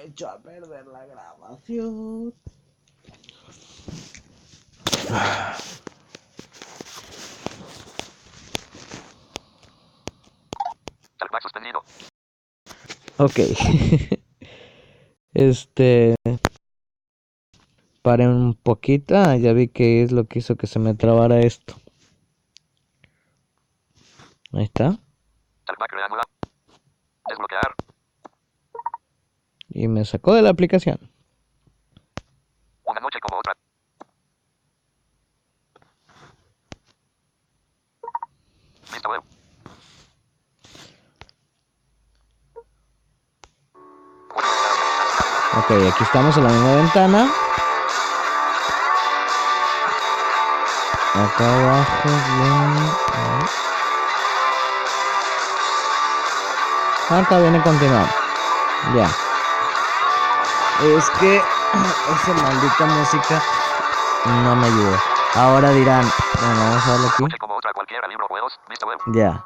Echó 0.07 0.29
a 0.29 0.41
perder 0.41 0.87
la 0.87 1.05
grabación. 1.05 2.33
Suspendido. 11.41 11.83
Ok. 13.17 13.39
este. 15.33 16.15
Pare 18.01 18.29
un 18.29 18.53
poquito. 18.55 19.13
Ah, 19.17 19.35
ya 19.35 19.51
vi 19.51 19.67
que 19.67 20.03
es 20.03 20.13
lo 20.13 20.25
que 20.25 20.39
hizo 20.39 20.55
que 20.55 20.67
se 20.67 20.79
me 20.79 20.93
trabara 20.93 21.41
esto. 21.41 21.75
Ahí 24.53 24.63
está. 24.63 24.97
Desbloquear. 27.27 27.75
Y 29.69 29.87
me 29.87 30.05
sacó 30.05 30.33
de 30.33 30.41
la 30.41 30.49
aplicación. 30.49 30.97
Una 32.83 32.99
noche 33.01 33.19
como 33.19 33.37
otra. 33.39 33.53
Vista 38.91 39.09
web. 39.09 39.21
Ok, 45.57 45.71
aquí 45.71 46.03
estamos 46.03 46.37
en 46.37 46.43
la 46.43 46.49
misma 46.49 46.75
ventana. 46.75 47.31
Acá 51.13 51.53
abajo 51.53 52.09
viene. 52.35 52.91
a 53.15 53.21
ver. 57.17 57.23
Acá 57.23 57.39
viene 57.39 57.61
continuar. 57.63 58.07
Ya. 58.93 59.26
Es 60.83 61.09
que 61.19 61.37
esa 61.41 62.33
maldita 62.33 62.85
música 62.85 63.41
no 64.43 64.55
me 64.55 64.67
ayuda. 64.67 64.99
Ahora 65.33 65.71
dirán, 65.71 66.05
bueno, 66.39 66.59
vamos 66.59 66.87
a 66.87 66.91
verlo 66.91 67.07
aquí. 67.07 67.23
Ya. 69.07 69.43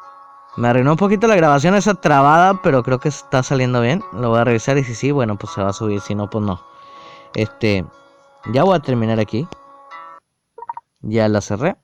Me 0.58 0.68
arruinó 0.68 0.92
un 0.92 0.98
poquito 0.98 1.28
la 1.28 1.36
grabación 1.36 1.76
esa 1.76 1.94
trabada, 1.94 2.62
pero 2.62 2.84
creo 2.84 3.00
que 3.00 3.08
está 3.08 3.44
saliendo 3.44 3.80
bien. 3.80 4.04
Lo 4.12 4.30
voy 4.30 4.40
a 4.40 4.44
revisar 4.44 4.78
y 4.78 4.84
si 4.84 4.94
sí, 4.94 5.12
bueno, 5.12 5.38
pues 5.38 5.54
se 5.54 5.64
va 5.64 5.70
a 5.70 5.74
subir. 5.74 6.02
Si 6.02 6.16
no, 6.16 6.30
pues 6.30 6.44
no. 6.44 6.62
Este, 7.34 7.86
ya 8.52 8.64
voy 8.64 8.76
a 8.76 8.82
terminar 8.82 9.20
aquí. 9.20 9.48
Ya 11.00 11.30
la 11.30 11.40
cerré. 11.40 11.78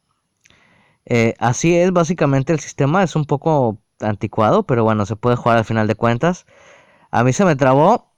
Eh, 1.06 1.36
así 1.40 1.78
es, 1.78 1.94
básicamente 1.94 2.52
el 2.52 2.60
sistema 2.60 3.02
es 3.02 3.16
un 3.16 3.24
poco 3.24 3.78
anticuado, 4.02 4.64
pero 4.64 4.84
bueno, 4.84 5.06
se 5.06 5.16
puede 5.16 5.38
jugar 5.38 5.58
al 5.58 5.66
final 5.66 5.88
de 5.88 5.96
cuentas. 5.96 6.46
A 7.12 7.24
mí 7.24 7.32
se 7.32 7.46
me 7.46 7.56
trabó 7.56 8.12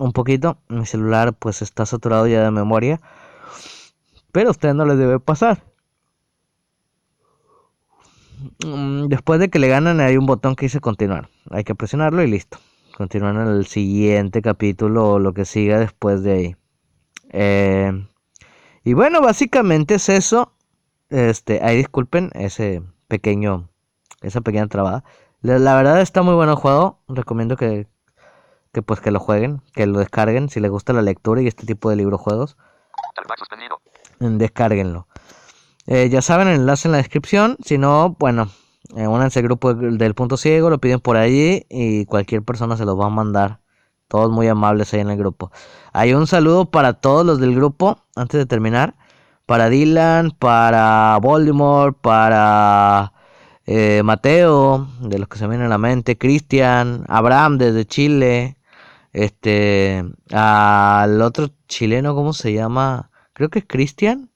un 0.00 0.12
poquito. 0.12 0.58
Mi 0.68 0.86
celular 0.86 1.34
pues 1.34 1.62
está 1.62 1.86
saturado 1.86 2.26
ya 2.26 2.42
de 2.42 2.50
memoria. 2.50 3.00
Pero 4.32 4.48
a 4.48 4.50
usted 4.52 4.74
no 4.74 4.84
les 4.86 4.98
debe 4.98 5.20
pasar. 5.20 5.62
Mm, 8.64 9.06
Después 9.08 9.38
de 9.40 9.50
que 9.50 9.58
le 9.58 9.68
ganan 9.68 10.00
hay 10.00 10.16
un 10.16 10.26
botón 10.26 10.56
que 10.56 10.66
dice 10.66 10.80
continuar. 10.80 11.28
Hay 11.50 11.64
que 11.64 11.74
presionarlo 11.74 12.22
y 12.22 12.30
listo. 12.30 12.58
Continuar 12.96 13.36
en 13.36 13.48
el 13.48 13.66
siguiente 13.66 14.42
capítulo 14.42 15.12
o 15.12 15.18
lo 15.18 15.32
que 15.34 15.44
siga 15.44 15.78
después 15.78 16.22
de 16.22 16.32
ahí. 16.32 16.56
Eh, 17.30 18.06
y 18.84 18.94
bueno, 18.94 19.20
básicamente 19.20 19.94
es 19.94 20.08
eso. 20.08 20.54
Este, 21.10 21.60
ahí 21.62 21.76
disculpen 21.76 22.30
ese 22.34 22.82
pequeño, 23.08 23.68
esa 24.22 24.40
pequeña 24.40 24.66
trabada. 24.68 25.04
La, 25.42 25.58
la 25.58 25.76
verdad 25.76 26.00
está 26.00 26.22
muy 26.22 26.34
bueno 26.34 26.52
el 26.52 26.58
juego. 26.58 27.00
Recomiendo 27.08 27.56
que, 27.56 27.86
que 28.72 28.82
pues 28.82 29.00
que 29.00 29.10
lo 29.10 29.20
jueguen, 29.20 29.62
que 29.72 29.86
lo 29.86 29.98
descarguen 29.98 30.48
si 30.48 30.60
les 30.60 30.70
gusta 30.70 30.92
la 30.92 31.02
lectura 31.02 31.42
y 31.42 31.46
este 31.46 31.66
tipo 31.66 31.90
de 31.90 31.96
librojuegos. 31.96 32.56
Mm, 34.20 34.38
Descárguenlo. 34.38 35.06
Eh, 35.86 36.08
ya 36.08 36.22
saben, 36.22 36.48
el 36.48 36.60
enlace 36.60 36.88
en 36.88 36.92
la 36.92 36.98
descripción. 36.98 37.56
Si 37.64 37.78
no, 37.78 38.16
bueno, 38.18 38.48
eh, 38.96 39.06
únanse 39.06 39.40
al 39.40 39.44
grupo 39.44 39.74
del, 39.74 39.98
del 39.98 40.14
punto 40.14 40.36
ciego, 40.36 40.70
lo 40.70 40.78
piden 40.78 41.00
por 41.00 41.16
allí 41.16 41.66
y 41.68 42.04
cualquier 42.06 42.42
persona 42.42 42.76
se 42.76 42.84
los 42.84 42.98
va 42.98 43.06
a 43.06 43.10
mandar. 43.10 43.60
Todos 44.08 44.30
muy 44.30 44.48
amables 44.48 44.92
ahí 44.92 45.00
en 45.00 45.10
el 45.10 45.16
grupo. 45.18 45.52
Hay 45.92 46.14
un 46.14 46.26
saludo 46.26 46.70
para 46.70 46.94
todos 46.94 47.24
los 47.24 47.38
del 47.40 47.54
grupo, 47.54 47.98
antes 48.16 48.38
de 48.38 48.46
terminar. 48.46 48.94
Para 49.46 49.68
Dylan, 49.68 50.32
para 50.32 51.18
Voldemort, 51.20 51.96
para 52.00 53.12
eh, 53.66 54.02
Mateo, 54.04 54.88
de 55.00 55.18
los 55.18 55.28
que 55.28 55.38
se 55.38 55.44
me 55.44 55.50
vienen 55.50 55.66
a 55.66 55.70
la 55.70 55.78
mente, 55.78 56.18
Cristian, 56.18 57.04
Abraham 57.08 57.58
desde 57.58 57.84
Chile, 57.84 58.56
este, 59.12 60.04
al 60.32 61.20
otro 61.22 61.48
chileno, 61.68 62.14
¿cómo 62.14 62.32
se 62.32 62.52
llama? 62.52 63.10
Creo 63.32 63.48
que 63.50 63.60
es 63.60 63.64
Cristian. 63.66 64.30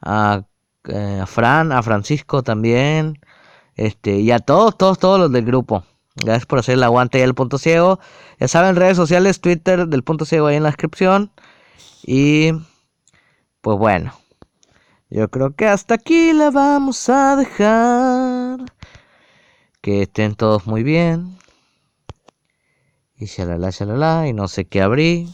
A, 0.00 0.44
eh, 0.88 1.20
a 1.22 1.26
Fran, 1.26 1.72
a 1.72 1.82
Francisco 1.82 2.42
también. 2.42 3.18
Este, 3.76 4.18
y 4.20 4.30
a 4.30 4.38
todos, 4.38 4.76
todos, 4.78 4.98
todos 4.98 5.18
los 5.20 5.32
del 5.32 5.44
grupo. 5.44 5.84
Gracias 6.16 6.46
por 6.46 6.58
hacer 6.58 6.74
el 6.74 6.82
aguante 6.82 7.18
ahí 7.18 7.24
al 7.24 7.34
punto 7.34 7.58
ciego. 7.58 8.00
Ya 8.38 8.48
saben, 8.48 8.76
redes 8.76 8.96
sociales, 8.96 9.40
Twitter 9.40 9.86
del 9.88 10.04
punto 10.04 10.24
ciego 10.24 10.46
ahí 10.46 10.56
en 10.56 10.62
la 10.62 10.70
descripción. 10.70 11.32
Y 12.02 12.52
pues 13.60 13.78
bueno. 13.78 14.12
Yo 15.10 15.28
creo 15.28 15.56
que 15.56 15.66
hasta 15.66 15.94
aquí 15.94 16.32
la 16.32 16.50
vamos 16.50 17.08
a 17.08 17.36
dejar. 17.36 18.60
Que 19.80 20.02
estén 20.02 20.34
todos 20.36 20.66
muy 20.66 20.82
bien. 20.82 21.39
Y 23.20 23.26
shalala, 23.26 23.68
shalala. 23.68 24.26
Y 24.28 24.32
no 24.32 24.48
sé 24.48 24.64
qué 24.64 24.80
abrí. 24.80 25.28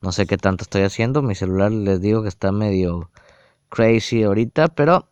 No 0.00 0.10
sé 0.10 0.26
qué 0.26 0.36
tanto 0.36 0.64
estoy 0.64 0.82
haciendo. 0.82 1.22
Mi 1.22 1.36
celular 1.36 1.70
les 1.70 2.00
digo 2.00 2.22
que 2.22 2.28
está 2.28 2.50
medio 2.50 3.12
crazy 3.68 4.24
ahorita. 4.24 4.66
Pero 4.66 5.08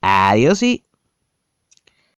adiós 0.00 0.64
y 0.64 0.84